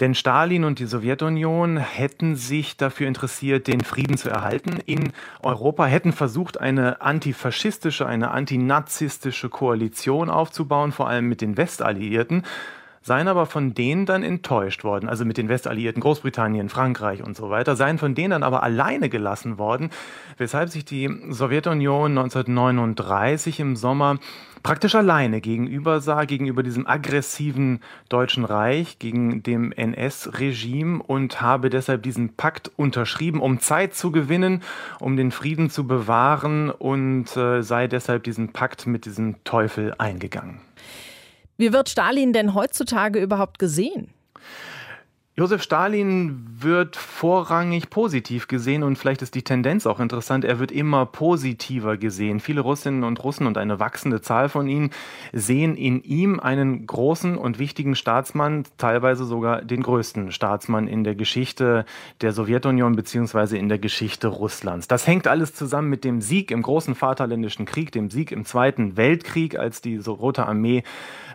Denn 0.01 0.15
Stalin 0.15 0.63
und 0.63 0.79
die 0.79 0.87
Sowjetunion 0.87 1.77
hätten 1.77 2.35
sich 2.35 2.75
dafür 2.75 3.07
interessiert, 3.07 3.67
den 3.67 3.81
Frieden 3.81 4.17
zu 4.17 4.29
erhalten 4.29 4.79
in 4.87 5.13
Europa, 5.43 5.85
hätten 5.85 6.11
versucht, 6.11 6.59
eine 6.59 7.01
antifaschistische, 7.01 8.07
eine 8.07 8.31
antinazistische 8.31 9.49
Koalition 9.49 10.31
aufzubauen, 10.31 10.91
vor 10.91 11.07
allem 11.07 11.27
mit 11.27 11.41
den 11.41 11.55
Westalliierten 11.55 12.43
seien 13.01 13.27
aber 13.27 13.45
von 13.45 13.73
denen 13.73 14.05
dann 14.05 14.23
enttäuscht 14.23 14.83
worden, 14.83 15.09
also 15.09 15.25
mit 15.25 15.37
den 15.37 15.49
Westalliierten 15.49 16.01
Großbritannien, 16.01 16.69
Frankreich 16.69 17.23
und 17.23 17.35
so 17.35 17.49
weiter, 17.49 17.75
seien 17.75 17.97
von 17.97 18.15
denen 18.15 18.31
dann 18.31 18.43
aber 18.43 18.63
alleine 18.63 19.09
gelassen 19.09 19.57
worden, 19.57 19.89
weshalb 20.37 20.69
sich 20.69 20.85
die 20.85 21.09
Sowjetunion 21.29 22.17
1939 22.17 23.59
im 23.59 23.75
Sommer 23.75 24.19
praktisch 24.63 24.95
alleine 24.95 25.41
gegenüber 25.41 25.99
sah, 26.01 26.25
gegenüber 26.25 26.63
diesem 26.63 26.85
aggressiven 26.85 27.79
Deutschen 28.09 28.45
Reich, 28.45 28.99
gegen 28.99 29.41
dem 29.43 29.71
NS-Regime 29.71 31.01
und 31.01 31.41
habe 31.41 31.69
deshalb 31.69 32.03
diesen 32.03 32.35
Pakt 32.35 32.71
unterschrieben, 32.75 33.41
um 33.41 33.59
Zeit 33.59 33.95
zu 33.95 34.11
gewinnen, 34.11 34.61
um 34.99 35.17
den 35.17 35.31
Frieden 35.31 35.69
zu 35.69 35.87
bewahren 35.87 36.69
und 36.69 37.35
äh, 37.35 37.63
sei 37.63 37.87
deshalb 37.87 38.23
diesen 38.23 38.53
Pakt 38.53 38.85
mit 38.85 39.05
diesem 39.05 39.43
Teufel 39.43 39.95
eingegangen. 39.97 40.59
Wie 41.61 41.73
wird 41.73 41.89
Stalin 41.89 42.33
denn 42.33 42.55
heutzutage 42.55 43.19
überhaupt 43.19 43.59
gesehen? 43.59 44.07
Josef 45.35 45.61
Stalin 45.61 46.45
wird 46.59 46.95
vorrangig 46.95 47.89
positiv 47.89 48.47
gesehen 48.47 48.81
und 48.83 48.97
vielleicht 48.97 49.21
ist 49.21 49.35
die 49.35 49.43
Tendenz 49.43 49.85
auch 49.85 49.99
interessant. 49.99 50.43
Er 50.43 50.59
wird 50.59 50.71
immer 50.71 51.05
positiver 51.05 51.97
gesehen. 51.97 52.39
Viele 52.39 52.61
Russinnen 52.61 53.03
und 53.03 53.23
Russen 53.23 53.45
und 53.45 53.59
eine 53.59 53.79
wachsende 53.79 54.21
Zahl 54.21 54.49
von 54.49 54.67
ihnen 54.67 54.89
sehen 55.33 55.77
in 55.77 56.03
ihm 56.03 56.39
einen 56.39 56.85
großen 56.85 57.37
und 57.37 57.59
wichtigen 57.59 57.95
Staatsmann, 57.95 58.63
teilweise 58.77 59.25
sogar 59.25 59.61
den 59.61 59.83
größten 59.83 60.31
Staatsmann 60.31 60.87
in 60.87 61.03
der 61.03 61.15
Geschichte 61.15 61.85
der 62.21 62.33
Sowjetunion 62.33 62.95
beziehungsweise 62.95 63.57
in 63.57 63.69
der 63.69 63.79
Geschichte 63.79 64.27
Russlands. 64.27 64.87
Das 64.87 65.05
hängt 65.05 65.27
alles 65.27 65.53
zusammen 65.53 65.89
mit 65.89 66.03
dem 66.03 66.21
Sieg 66.21 66.49
im 66.49 66.63
großen 66.63 66.95
Vaterländischen 66.95 67.65
Krieg, 67.65 67.91
dem 67.91 68.09
Sieg 68.09 68.31
im 68.31 68.45
Zweiten 68.45 68.97
Weltkrieg, 68.97 69.57
als 69.57 69.81
die 69.81 69.97
Rote 69.97 70.45
Armee 70.47 70.83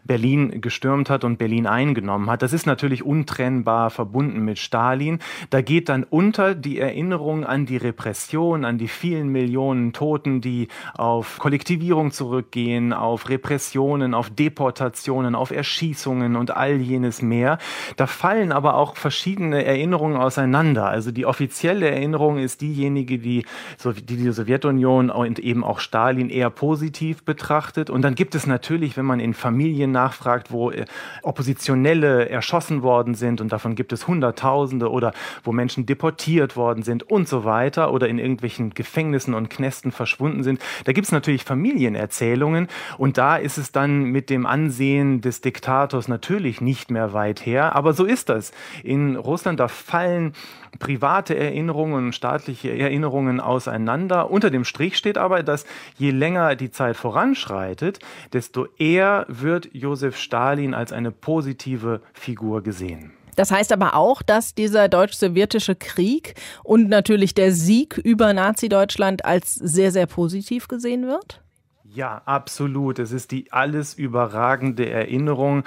Berlin 0.04 0.60
gestürmt 0.60 1.10
hat 1.10 1.24
und 1.24 1.38
Berlin 1.38 1.66
eingenommen 1.66 2.28
hat. 2.28 2.42
Das 2.42 2.52
ist 2.52 2.66
natürlich 2.66 3.04
untrennbar 3.04 3.90
verbunden 3.90 4.40
mit 4.44 4.58
Stalin. 4.58 5.20
Da 5.50 5.60
geht 5.60 5.88
dann 5.88 6.04
unter 6.04 6.54
die 6.54 6.78
Erinnerung 6.78 7.44
an 7.44 7.66
die 7.66 7.76
Repression, 7.76 8.64
an 8.64 8.78
die 8.78 8.88
vielen 8.88 9.28
Millionen 9.28 9.92
Toten, 9.92 10.40
die 10.40 10.68
auf 10.94 11.38
Kollektivierung 11.38 12.10
zurückgehen, 12.10 12.92
auf 12.92 13.28
Repressionen, 13.28 14.14
auf 14.14 14.30
Deportationen, 14.30 15.34
auf 15.34 15.50
Erschießungen 15.50 16.36
und 16.36 16.56
all 16.56 16.76
jenes 16.76 17.22
mehr. 17.22 17.58
Da 17.96 18.06
fallen 18.06 18.52
aber 18.52 18.74
auch 18.74 18.96
verschiedene 18.96 19.64
Erinnerungen 19.64 20.16
auseinander. 20.16 20.86
Also 20.86 21.12
die 21.12 21.26
offizielle 21.26 21.88
Erinnerung 21.90 22.38
ist 22.38 22.60
diejenige, 22.60 23.18
die 23.18 23.36
die, 23.84 24.16
die 24.16 24.30
Sowjetunion 24.30 25.10
und 25.10 25.38
eben 25.38 25.64
auch 25.64 25.80
Stalin 25.80 26.30
eher 26.30 26.50
positiv 26.50 27.24
betrachtet. 27.24 27.90
Und 27.90 28.02
dann 28.02 28.14
gibt 28.14 28.34
es 28.34 28.46
natürlich, 28.46 28.96
wenn 28.96 29.04
man 29.04 29.20
in 29.20 29.34
Familien 29.34 29.92
nachfragt, 29.96 30.52
wo 30.52 30.70
äh, 30.70 30.84
Oppositionelle 31.22 32.28
erschossen 32.28 32.82
worden 32.82 33.14
sind 33.14 33.40
und 33.40 33.50
davon 33.50 33.74
gibt 33.74 33.92
es 33.92 34.06
Hunderttausende 34.06 34.90
oder 34.90 35.12
wo 35.42 35.52
Menschen 35.52 35.86
deportiert 35.86 36.56
worden 36.56 36.82
sind 36.82 37.02
und 37.02 37.28
so 37.28 37.44
weiter 37.44 37.92
oder 37.92 38.08
in 38.08 38.18
irgendwelchen 38.18 38.70
Gefängnissen 38.70 39.34
und 39.34 39.48
Knästen 39.48 39.90
verschwunden 39.92 40.42
sind. 40.42 40.60
Da 40.84 40.92
gibt 40.92 41.06
es 41.06 41.12
natürlich 41.12 41.44
Familienerzählungen 41.44 42.68
und 42.98 43.16
da 43.16 43.36
ist 43.36 43.56
es 43.56 43.72
dann 43.72 44.04
mit 44.04 44.28
dem 44.28 44.44
Ansehen 44.44 45.22
des 45.22 45.40
Diktators 45.40 46.08
natürlich 46.08 46.60
nicht 46.60 46.90
mehr 46.90 47.12
weit 47.12 47.44
her. 47.46 47.74
Aber 47.74 47.94
so 47.94 48.04
ist 48.04 48.28
das. 48.28 48.52
In 48.82 49.16
Russland, 49.16 49.58
da 49.60 49.68
fallen 49.68 50.34
private 50.78 51.36
Erinnerungen 51.36 52.06
und 52.06 52.14
staatliche 52.14 52.76
Erinnerungen 52.76 53.40
auseinander. 53.40 54.30
Unter 54.30 54.50
dem 54.50 54.64
Strich 54.64 54.96
steht 54.96 55.18
aber, 55.18 55.42
dass 55.42 55.64
je 55.96 56.10
länger 56.10 56.56
die 56.56 56.70
Zeit 56.70 56.96
voranschreitet, 56.96 57.98
desto 58.32 58.66
eher 58.78 59.26
wird 59.28 59.68
Josef 59.72 60.16
Stalin 60.16 60.74
als 60.74 60.92
eine 60.92 61.10
positive 61.10 62.00
Figur 62.12 62.62
gesehen. 62.62 63.12
Das 63.36 63.50
heißt 63.50 63.72
aber 63.72 63.94
auch, 63.94 64.22
dass 64.22 64.54
dieser 64.54 64.88
deutsch-sowjetische 64.88 65.74
Krieg 65.74 66.34
und 66.64 66.88
natürlich 66.88 67.34
der 67.34 67.52
Sieg 67.52 67.98
über 67.98 68.32
Nazi-Deutschland 68.32 69.24
als 69.24 69.54
sehr, 69.54 69.92
sehr 69.92 70.06
positiv 70.06 70.68
gesehen 70.68 71.06
wird? 71.06 71.42
Ja, 71.84 72.22
absolut. 72.24 72.98
Es 72.98 73.12
ist 73.12 73.30
die 73.30 73.52
alles 73.52 73.94
überragende 73.94 74.88
Erinnerung 74.88 75.64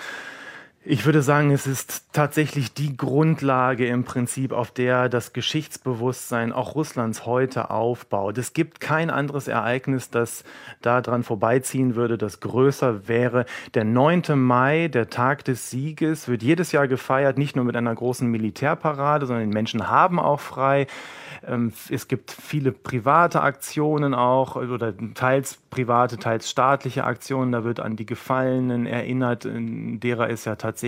ich 0.91 1.05
würde 1.05 1.21
sagen, 1.21 1.51
es 1.51 1.67
ist 1.67 2.05
tatsächlich 2.13 2.73
die 2.73 2.97
Grundlage 2.97 3.85
im 3.85 4.05
Prinzip, 4.05 4.51
auf 4.51 4.71
der 4.71 5.07
das 5.07 5.33
Geschichtsbewusstsein 5.33 6.51
auch 6.51 6.73
Russlands 6.73 7.27
heute 7.27 7.69
aufbaut. 7.69 8.39
Es 8.39 8.53
gibt 8.53 8.79
kein 8.79 9.11
anderes 9.11 9.47
Ereignis, 9.47 10.09
das 10.09 10.43
daran 10.81 11.21
vorbeiziehen 11.21 11.93
würde, 11.93 12.17
das 12.17 12.39
größer 12.39 13.07
wäre. 13.07 13.45
Der 13.75 13.83
9. 13.83 14.23
Mai, 14.33 14.87
der 14.87 15.11
Tag 15.11 15.45
des 15.45 15.69
Sieges, 15.69 16.27
wird 16.27 16.41
jedes 16.41 16.71
Jahr 16.71 16.87
gefeiert, 16.87 17.37
nicht 17.37 17.55
nur 17.55 17.65
mit 17.65 17.75
einer 17.75 17.93
großen 17.93 18.27
Militärparade, 18.27 19.27
sondern 19.27 19.47
die 19.47 19.53
Menschen 19.53 19.89
haben 19.89 20.19
auch 20.19 20.39
frei. 20.39 20.87
Ähm, 21.47 21.71
es 21.91 22.07
gibt 22.07 22.31
viele 22.31 22.71
private 22.71 23.43
Aktionen 23.43 24.15
auch 24.15 24.55
oder 24.55 24.91
teils 25.13 25.59
private, 25.69 26.17
teils 26.17 26.49
staatliche 26.49 27.03
Aktionen. 27.03 27.51
Da 27.51 27.63
wird 27.63 27.79
an 27.79 27.95
die 27.95 28.07
Gefallenen 28.07 28.87
erinnert, 28.87 29.47
derer 29.47 30.31
es 30.31 30.45
ja 30.45 30.55
tatsächlich 30.55 30.78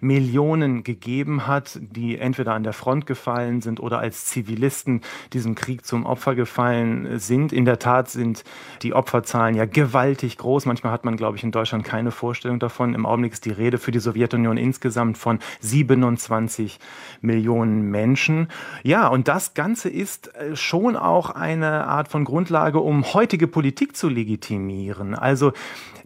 Millionen 0.00 0.82
gegeben 0.82 1.46
hat, 1.46 1.78
die 1.80 2.18
entweder 2.18 2.54
an 2.54 2.64
der 2.64 2.72
Front 2.72 3.06
gefallen 3.06 3.60
sind 3.60 3.80
oder 3.80 3.98
als 3.98 4.26
Zivilisten 4.26 5.02
diesem 5.32 5.54
Krieg 5.54 5.86
zum 5.86 6.04
Opfer 6.04 6.34
gefallen 6.34 7.18
sind. 7.18 7.52
In 7.52 7.64
der 7.64 7.78
Tat 7.78 8.08
sind 8.08 8.44
die 8.82 8.92
Opferzahlen 8.92 9.54
ja 9.54 9.66
gewaltig 9.66 10.38
groß. 10.38 10.66
Manchmal 10.66 10.92
hat 10.92 11.04
man, 11.04 11.16
glaube 11.16 11.36
ich, 11.36 11.44
in 11.44 11.52
Deutschland 11.52 11.84
keine 11.84 12.10
Vorstellung 12.10 12.58
davon. 12.58 12.94
Im 12.94 13.06
Augenblick 13.06 13.34
ist 13.34 13.44
die 13.44 13.50
Rede 13.50 13.78
für 13.78 13.92
die 13.92 13.98
Sowjetunion 13.98 14.56
insgesamt 14.56 15.16
von 15.16 15.38
27 15.60 16.78
Millionen 17.20 17.82
Menschen. 17.90 18.48
Ja, 18.82 19.08
und 19.08 19.28
das 19.28 19.54
Ganze 19.54 19.66
Ganze 19.66 19.90
ist 19.90 20.34
äh, 20.34 20.56
schon 20.56 20.96
auch 20.96 21.30
eine 21.30 21.86
Art 21.86 22.08
von 22.08 22.24
Grundlage, 22.24 22.78
um 22.78 23.12
heutige 23.12 23.46
Politik 23.46 23.96
zu 23.96 24.08
legitimieren. 24.08 25.14
Also 25.14 25.52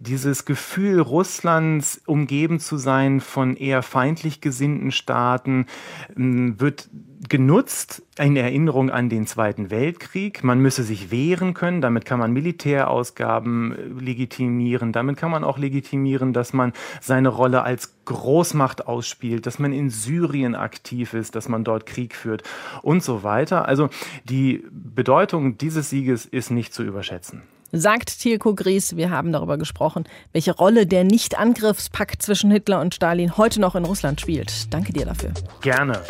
dieses 0.01 0.47
Gefühl, 0.47 0.99
Russlands 0.99 2.01
umgeben 2.07 2.59
zu 2.59 2.79
sein 2.79 3.21
von 3.21 3.55
eher 3.55 3.83
feindlich 3.83 4.41
gesinnten 4.41 4.93
Staaten, 4.93 5.67
wird 6.17 6.89
genutzt 7.29 8.03
in 8.19 8.35
Erinnerung 8.35 8.91
an 8.91 9.11
den 9.11 9.27
Zweiten 9.27 9.71
Weltkrieg. 9.71 10.43
Man 10.43 10.59
müsse 10.61 10.85
sich 10.85 11.11
wehren 11.11 11.53
können, 11.53 11.83
damit 11.83 12.07
kann 12.07 12.19
man 12.19 12.33
Militärausgaben 12.33 13.73
äh, 13.73 14.03
legitimieren, 14.03 14.93
damit 14.93 15.19
kann 15.19 15.31
man 15.31 15.45
auch 15.45 15.59
legitimieren, 15.59 16.33
dass 16.33 16.55
man 16.55 16.73
seine 17.03 17.29
Rolle 17.29 17.63
als 17.63 17.95
Großmacht 18.07 18.87
ausspielt, 18.87 19.45
dass 19.45 19.59
man 19.59 19.75
in 19.75 19.91
Syrien 19.91 20.55
aktiv 20.55 21.13
ist, 21.13 21.37
dass 21.37 21.49
man 21.49 21.63
dort 21.63 21.85
Krieg 21.85 22.15
führt 22.15 22.43
und 22.81 23.03
so 23.03 23.23
weiter. 23.23 23.69
Also 23.69 23.91
die 24.25 24.65
Bedeutung 24.71 25.59
dieses 25.59 25.91
Sieges 25.91 26.25
ist 26.25 26.51
nicht 26.51 26.73
zu 26.73 26.83
überschätzen. 26.83 27.43
Sagt 27.73 28.21
Tilko 28.21 28.57
Gries, 28.57 28.97
wir 28.97 29.11
haben 29.11 29.31
darüber 29.31 29.57
gesprochen, 29.57 30.05
welche 30.33 30.57
Rolle 30.57 30.87
der 30.87 31.05
Nicht-Angriffspakt 31.05 32.21
zwischen 32.21 32.51
Hitler 32.51 32.81
und 32.81 32.97
Stalin 32.97 33.37
heute 33.37 33.61
noch 33.61 33.77
in 33.77 33.85
Russland 33.85 34.21
spielt. 34.21 34.73
Danke 34.75 34.93
dir 34.93 35.07
dafür. 35.07 35.31
Gerne. 35.61 36.01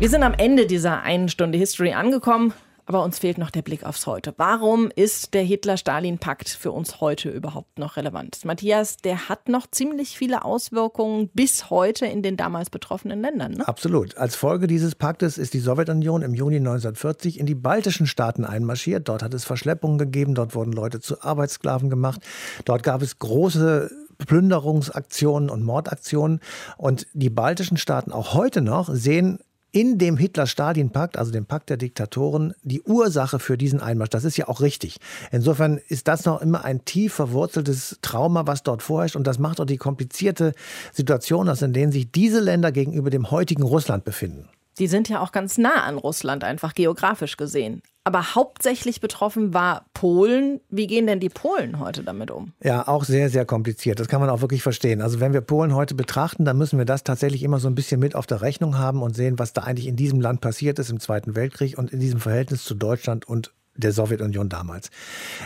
Wir 0.00 0.10
sind 0.10 0.24
am 0.24 0.34
Ende 0.34 0.66
dieser 0.66 1.02
einen 1.02 1.28
Stunde 1.28 1.56
History 1.56 1.92
angekommen. 1.92 2.52
Aber 2.86 3.02
uns 3.02 3.18
fehlt 3.18 3.36
noch 3.36 3.50
der 3.50 3.62
Blick 3.62 3.84
aufs 3.84 4.06
Heute. 4.06 4.32
Warum 4.36 4.90
ist 4.94 5.34
der 5.34 5.42
Hitler-Stalin-Pakt 5.42 6.48
für 6.48 6.70
uns 6.70 7.00
heute 7.00 7.30
überhaupt 7.30 7.80
noch 7.80 7.96
relevant? 7.96 8.44
Matthias, 8.44 8.96
der 8.96 9.28
hat 9.28 9.48
noch 9.48 9.66
ziemlich 9.68 10.16
viele 10.16 10.44
Auswirkungen 10.44 11.28
bis 11.34 11.68
heute 11.68 12.06
in 12.06 12.22
den 12.22 12.36
damals 12.36 12.70
betroffenen 12.70 13.20
Ländern. 13.20 13.54
Ne? 13.54 13.66
Absolut. 13.66 14.16
Als 14.16 14.36
Folge 14.36 14.68
dieses 14.68 14.94
Paktes 14.94 15.36
ist 15.36 15.52
die 15.54 15.58
Sowjetunion 15.58 16.22
im 16.22 16.32
Juni 16.32 16.56
1940 16.56 17.40
in 17.40 17.46
die 17.46 17.56
baltischen 17.56 18.06
Staaten 18.06 18.44
einmarschiert. 18.44 19.08
Dort 19.08 19.24
hat 19.24 19.34
es 19.34 19.44
Verschleppungen 19.44 19.98
gegeben, 19.98 20.36
dort 20.36 20.54
wurden 20.54 20.72
Leute 20.72 21.00
zu 21.00 21.20
Arbeitssklaven 21.22 21.90
gemacht. 21.90 22.20
Dort 22.64 22.84
gab 22.84 23.02
es 23.02 23.18
große 23.18 23.90
Plünderungsaktionen 24.18 25.50
und 25.50 25.64
Mordaktionen. 25.64 26.40
Und 26.76 27.08
die 27.14 27.30
baltischen 27.30 27.78
Staaten 27.78 28.12
auch 28.12 28.34
heute 28.34 28.60
noch 28.60 28.88
sehen 28.92 29.40
in 29.76 29.98
dem 29.98 30.16
Hitler-Stalin-Pakt, 30.16 31.18
also 31.18 31.30
dem 31.30 31.44
Pakt 31.44 31.68
der 31.68 31.76
Diktatoren, 31.76 32.54
die 32.62 32.80
Ursache 32.80 33.38
für 33.38 33.58
diesen 33.58 33.78
Einmarsch. 33.78 34.08
Das 34.08 34.24
ist 34.24 34.38
ja 34.38 34.48
auch 34.48 34.62
richtig. 34.62 34.96
Insofern 35.32 35.78
ist 35.88 36.08
das 36.08 36.24
noch 36.24 36.40
immer 36.40 36.64
ein 36.64 36.86
tief 36.86 37.12
verwurzeltes 37.12 37.98
Trauma, 38.00 38.46
was 38.46 38.62
dort 38.62 38.82
vorherrscht. 38.82 39.16
Und 39.16 39.26
das 39.26 39.38
macht 39.38 39.60
auch 39.60 39.66
die 39.66 39.76
komplizierte 39.76 40.54
Situation 40.94 41.50
aus, 41.50 41.60
in 41.60 41.74
denen 41.74 41.92
sich 41.92 42.10
diese 42.10 42.40
Länder 42.40 42.72
gegenüber 42.72 43.10
dem 43.10 43.30
heutigen 43.30 43.64
Russland 43.64 44.06
befinden. 44.06 44.48
Die 44.78 44.86
sind 44.86 45.08
ja 45.08 45.20
auch 45.20 45.32
ganz 45.32 45.58
nah 45.58 45.84
an 45.84 45.96
Russland, 45.96 46.44
einfach 46.44 46.74
geografisch 46.74 47.36
gesehen. 47.36 47.82
Aber 48.04 48.36
hauptsächlich 48.36 49.00
betroffen 49.00 49.52
war 49.52 49.86
Polen. 49.92 50.60
Wie 50.68 50.86
gehen 50.86 51.08
denn 51.08 51.18
die 51.18 51.28
Polen 51.28 51.80
heute 51.80 52.04
damit 52.04 52.30
um? 52.30 52.52
Ja, 52.62 52.86
auch 52.86 53.02
sehr, 53.02 53.30
sehr 53.30 53.44
kompliziert. 53.44 53.98
Das 53.98 54.06
kann 54.06 54.20
man 54.20 54.30
auch 54.30 54.42
wirklich 54.42 54.62
verstehen. 54.62 55.02
Also 55.02 55.18
wenn 55.18 55.32
wir 55.32 55.40
Polen 55.40 55.74
heute 55.74 55.96
betrachten, 55.96 56.44
dann 56.44 56.56
müssen 56.56 56.78
wir 56.78 56.84
das 56.84 57.02
tatsächlich 57.02 57.42
immer 57.42 57.58
so 57.58 57.66
ein 57.66 57.74
bisschen 57.74 57.98
mit 57.98 58.14
auf 58.14 58.26
der 58.26 58.42
Rechnung 58.42 58.78
haben 58.78 59.02
und 59.02 59.16
sehen, 59.16 59.40
was 59.40 59.54
da 59.54 59.62
eigentlich 59.62 59.88
in 59.88 59.96
diesem 59.96 60.20
Land 60.20 60.40
passiert 60.40 60.78
ist 60.78 60.90
im 60.90 61.00
Zweiten 61.00 61.34
Weltkrieg 61.34 61.78
und 61.78 61.92
in 61.92 61.98
diesem 61.98 62.20
Verhältnis 62.20 62.62
zu 62.62 62.76
Deutschland 62.76 63.26
und 63.26 63.52
der 63.76 63.92
Sowjetunion 63.92 64.48
damals. 64.48 64.90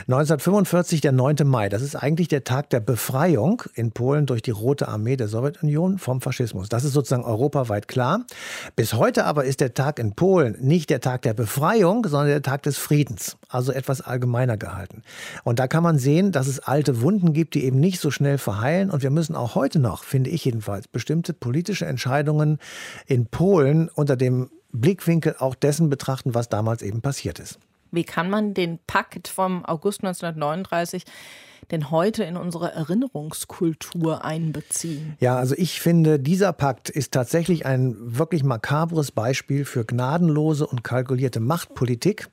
1945, 0.08 1.00
der 1.00 1.12
9. 1.12 1.36
Mai, 1.44 1.68
das 1.68 1.82
ist 1.82 1.96
eigentlich 1.96 2.28
der 2.28 2.44
Tag 2.44 2.70
der 2.70 2.80
Befreiung 2.80 3.62
in 3.74 3.92
Polen 3.92 4.26
durch 4.26 4.42
die 4.42 4.50
Rote 4.50 4.88
Armee 4.88 5.16
der 5.16 5.28
Sowjetunion 5.28 5.98
vom 5.98 6.20
Faschismus. 6.20 6.68
Das 6.68 6.84
ist 6.84 6.92
sozusagen 6.92 7.24
europaweit 7.24 7.88
klar. 7.88 8.24
Bis 8.76 8.94
heute 8.94 9.24
aber 9.24 9.44
ist 9.44 9.60
der 9.60 9.74
Tag 9.74 9.98
in 9.98 10.14
Polen 10.14 10.56
nicht 10.60 10.90
der 10.90 11.00
Tag 11.00 11.22
der 11.22 11.34
Befreiung, 11.34 12.06
sondern 12.06 12.28
der 12.28 12.42
Tag 12.42 12.62
des 12.62 12.78
Friedens, 12.78 13.36
also 13.48 13.72
etwas 13.72 14.00
allgemeiner 14.00 14.56
gehalten. 14.56 15.02
Und 15.44 15.58
da 15.58 15.66
kann 15.66 15.82
man 15.82 15.98
sehen, 15.98 16.32
dass 16.32 16.46
es 16.46 16.60
alte 16.60 17.00
Wunden 17.02 17.32
gibt, 17.32 17.54
die 17.54 17.64
eben 17.64 17.80
nicht 17.80 18.00
so 18.00 18.10
schnell 18.10 18.38
verheilen. 18.38 18.90
Und 18.90 19.02
wir 19.02 19.10
müssen 19.10 19.34
auch 19.34 19.54
heute 19.54 19.78
noch, 19.78 20.04
finde 20.04 20.30
ich 20.30 20.44
jedenfalls, 20.44 20.88
bestimmte 20.88 21.32
politische 21.32 21.86
Entscheidungen 21.86 22.58
in 23.06 23.26
Polen 23.26 23.88
unter 23.88 24.16
dem 24.16 24.50
Blickwinkel 24.72 25.36
auch 25.38 25.54
dessen 25.54 25.90
betrachten, 25.90 26.34
was 26.34 26.48
damals 26.48 26.82
eben 26.82 27.00
passiert 27.00 27.38
ist. 27.38 27.58
Wie 27.90 28.04
kann 28.04 28.30
man 28.30 28.54
den 28.54 28.78
Pakt 28.86 29.28
vom 29.28 29.64
August 29.64 30.02
1939 30.02 31.04
denn 31.70 31.90
heute 31.90 32.24
in 32.24 32.36
unsere 32.36 32.72
Erinnerungskultur 32.72 34.24
einbeziehen? 34.24 35.16
Ja, 35.20 35.36
also 35.36 35.54
ich 35.56 35.80
finde, 35.80 36.18
dieser 36.18 36.52
Pakt 36.52 36.90
ist 36.90 37.12
tatsächlich 37.12 37.66
ein 37.66 37.96
wirklich 37.98 38.44
makabres 38.44 39.12
Beispiel 39.12 39.64
für 39.64 39.84
gnadenlose 39.84 40.66
und 40.66 40.84
kalkulierte 40.84 41.40
Machtpolitik, 41.40 42.28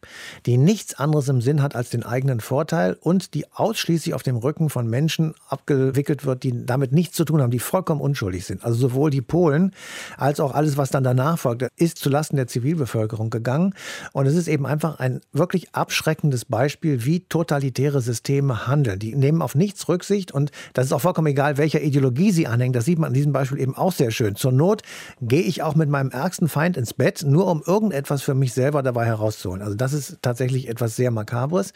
die 0.45 0.57
nichts 0.57 0.95
anderes 0.95 1.29
im 1.29 1.41
Sinn 1.41 1.61
hat 1.61 1.75
als 1.75 1.89
den 1.89 2.03
eigenen 2.03 2.39
Vorteil 2.39 2.97
und 2.99 3.33
die 3.33 3.51
ausschließlich 3.51 4.13
auf 4.13 4.23
dem 4.23 4.37
Rücken 4.37 4.69
von 4.69 4.87
Menschen 4.87 5.33
abgewickelt 5.49 6.25
wird, 6.25 6.43
die 6.43 6.65
damit 6.65 6.91
nichts 6.91 7.15
zu 7.15 7.25
tun 7.25 7.41
haben, 7.41 7.51
die 7.51 7.59
vollkommen 7.59 8.01
unschuldig 8.01 8.45
sind. 8.45 8.63
Also 8.63 8.77
sowohl 8.77 9.09
die 9.09 9.21
Polen 9.21 9.73
als 10.17 10.39
auch 10.39 10.53
alles, 10.53 10.77
was 10.77 10.89
dann 10.89 11.03
danach 11.03 11.37
folgte, 11.39 11.69
ist 11.75 11.97
zulasten 11.97 12.37
der 12.37 12.47
Zivilbevölkerung 12.47 13.29
gegangen. 13.29 13.73
Und 14.13 14.25
es 14.25 14.35
ist 14.35 14.47
eben 14.47 14.65
einfach 14.65 14.99
ein 14.99 15.21
wirklich 15.31 15.73
abschreckendes 15.73 16.45
Beispiel, 16.45 17.05
wie 17.05 17.21
totalitäre 17.21 18.01
Systeme 18.01 18.67
handeln. 18.67 18.99
Die 18.99 19.11
nehmen 19.27 19.41
auf 19.41 19.55
nichts 19.55 19.87
Rücksicht 19.89 20.31
und 20.31 20.51
das 20.73 20.85
ist 20.85 20.93
auch 20.93 21.01
vollkommen 21.01 21.27
egal, 21.27 21.57
welcher 21.57 21.81
Ideologie 21.81 22.31
sie 22.31 22.47
anhängen. 22.47 22.73
Das 22.73 22.85
sieht 22.85 22.97
man 22.97 23.09
an 23.09 23.13
diesem 23.13 23.33
Beispiel 23.33 23.59
eben 23.59 23.75
auch 23.75 23.91
sehr 23.91 24.11
schön. 24.11 24.35
Zur 24.35 24.51
Not 24.51 24.81
gehe 25.21 25.41
ich 25.41 25.63
auch 25.63 25.75
mit 25.75 25.89
meinem 25.89 26.11
ärgsten 26.11 26.47
Feind 26.47 26.77
ins 26.77 26.93
Bett, 26.93 27.23
nur 27.27 27.47
um 27.47 27.61
irgendetwas 27.65 28.21
für 28.21 28.33
mich 28.33 28.53
selber 28.53 28.83
dabei 28.83 29.05
herauszuholen. 29.05 29.61
Also 29.61 29.75
das 29.75 29.93
ist 29.93 30.19
tatsächlich 30.21 30.69
etwas 30.69 30.95
sehr 30.95 31.11
Makabres. 31.11 31.73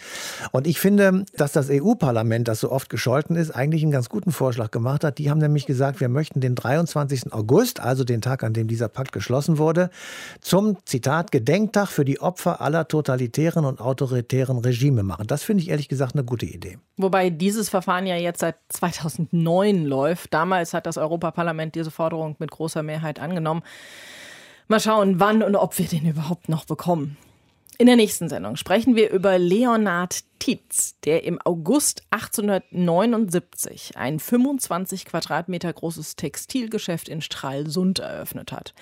Und 0.52 0.68
ich 0.68 0.80
finde, 0.80 1.26
dass 1.36 1.52
das 1.52 1.70
EU-Parlament, 1.70 2.48
das 2.48 2.62
so 2.62 2.72
oft 2.72 2.90
gescholten 2.90 3.36
ist, 3.36 3.52
eigentlich 3.52 3.84
einen 3.84 3.92
ganz 3.92 4.10
guten 4.10 4.32
Vorschlag 4.32 4.72
gemacht 4.72 5.04
hat. 5.04 5.18
Die 5.18 5.30
haben 5.30 5.40
nämlich 5.40 5.66
gesagt, 5.66 6.00
wir 6.00 6.10
möchten 6.10 6.40
den 6.40 6.56
23. 6.56 7.34
August, 7.34 7.80
also 7.80 8.04
den 8.04 8.22
Tag, 8.22 8.44
an 8.44 8.54
dem 8.54 8.68
dieser 8.68 8.88
Pakt 8.88 9.12
geschlossen 9.12 9.58
wurde, 9.58 9.90
zum 10.40 10.78
Zitat 10.86 11.32
Gedenktag 11.32 11.90
für 11.90 12.06
die 12.06 12.22
Opfer 12.22 12.62
aller 12.62 12.88
totalitären 12.88 13.66
und 13.66 13.82
autoritären 13.82 14.60
Regime 14.60 15.04
machen. 15.04 15.28
Das 15.28 15.44
finde 15.44 15.64
ich 15.64 15.70
ehrlich 15.70 15.90
gesagt 15.90 16.16
eine 16.16 16.24
gute 16.24 16.46
Idee. 16.46 16.78
Wobei 16.98 17.30
dieses 17.42 17.70
Verfahren 17.70 18.06
ja 18.06 18.16
jetzt 18.16 18.40
seit 18.40 18.56
2009 18.70 19.86
läuft. 19.86 20.34
Damals 20.34 20.74
hat 20.74 20.86
das 20.86 20.98
Europaparlament 20.98 21.76
diese 21.76 21.92
Forderung 21.92 22.36
mit 22.40 22.52
großer 22.52 22.84
Mehrheit 22.84 23.20
angenommen. 23.20 23.64
Mal 24.68 24.80
schauen, 24.80 25.20
wann 25.20 25.44
und 25.44 25.56
ob 25.56 25.78
wir 25.80 25.88
den 25.88 26.08
überhaupt 26.08 26.48
noch 26.48 26.66
bekommen. 26.66 27.18
In 27.78 27.88
der 27.88 27.96
nächsten 27.96 28.30
Sendung 28.30 28.58
sprechen 28.58 28.96
wir 28.96 29.10
über 29.10 29.40
Leonard 29.40 30.24
Tietz, 30.38 31.00
der 31.04 31.24
im 31.24 31.42
August 31.44 32.04
1879 32.12 33.98
ein 33.98 34.20
25 34.20 35.06
Quadratmeter 35.06 35.74
großes 35.74 36.16
Textilgeschäft 36.16 37.10
in 37.10 37.22
Stralsund 37.22 37.98
eröffnet 37.98 38.52
hat. 38.52 38.76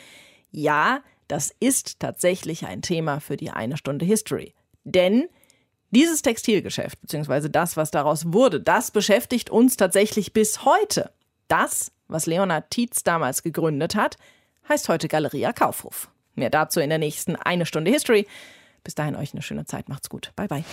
Ja, 0.52 1.00
das 1.30 1.56
ist 1.62 2.02
tatsächlich 2.02 2.66
ein 2.66 2.82
Thema 2.82 3.22
für 3.22 3.38
die 3.38 3.52
eine 3.52 3.78
Stunde 3.78 4.06
History. 4.06 4.54
Denn 4.84 5.30
dieses 5.92 6.22
Textilgeschäft, 6.22 7.02
beziehungsweise 7.02 7.50
das, 7.50 7.78
was 7.78 7.92
daraus 7.92 8.32
wurde, 8.34 8.62
das 8.62 8.92
beschäftigt 8.92 9.50
uns 9.50 9.78
tatsächlich 9.78 10.34
bis 10.34 10.66
heute. 10.66 11.12
Das, 11.48 11.92
was 12.08 12.26
Leonard 12.26 12.70
Tietz 12.70 13.04
damals 13.04 13.44
gegründet 13.44 13.96
hat, 13.96 14.18
heißt 14.68 14.90
heute 14.90 15.08
Galeria 15.08 15.52
Kaufhof. 15.54 16.10
Mehr 16.36 16.50
dazu 16.50 16.80
in 16.80 16.90
der 16.90 17.00
nächsten 17.00 17.36
Eine 17.36 17.66
Stunde 17.66 17.92
History. 17.92 18.28
Bis 18.84 18.96
dahin 18.96 19.16
euch 19.16 19.34
eine 19.34 19.42
schöne 19.42 19.66
Zeit. 19.66 19.90
Macht's 19.90 20.10
gut. 20.10 20.32
Bye, 20.36 20.48
bye. 20.48 20.64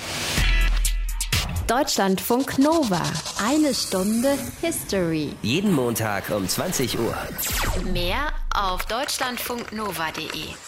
Deutschlandfunk 1.67 2.59
Nova. 2.59 3.03
Eine 3.43 3.75
Stunde 3.75 4.39
History. 4.61 5.33
Jeden 5.43 5.73
Montag 5.73 6.31
um 6.31 6.47
20 6.47 6.99
Uhr. 6.99 7.17
Mehr 7.93 8.33
auf 8.55 8.85
deutschlandfunknova.de. 8.87 10.66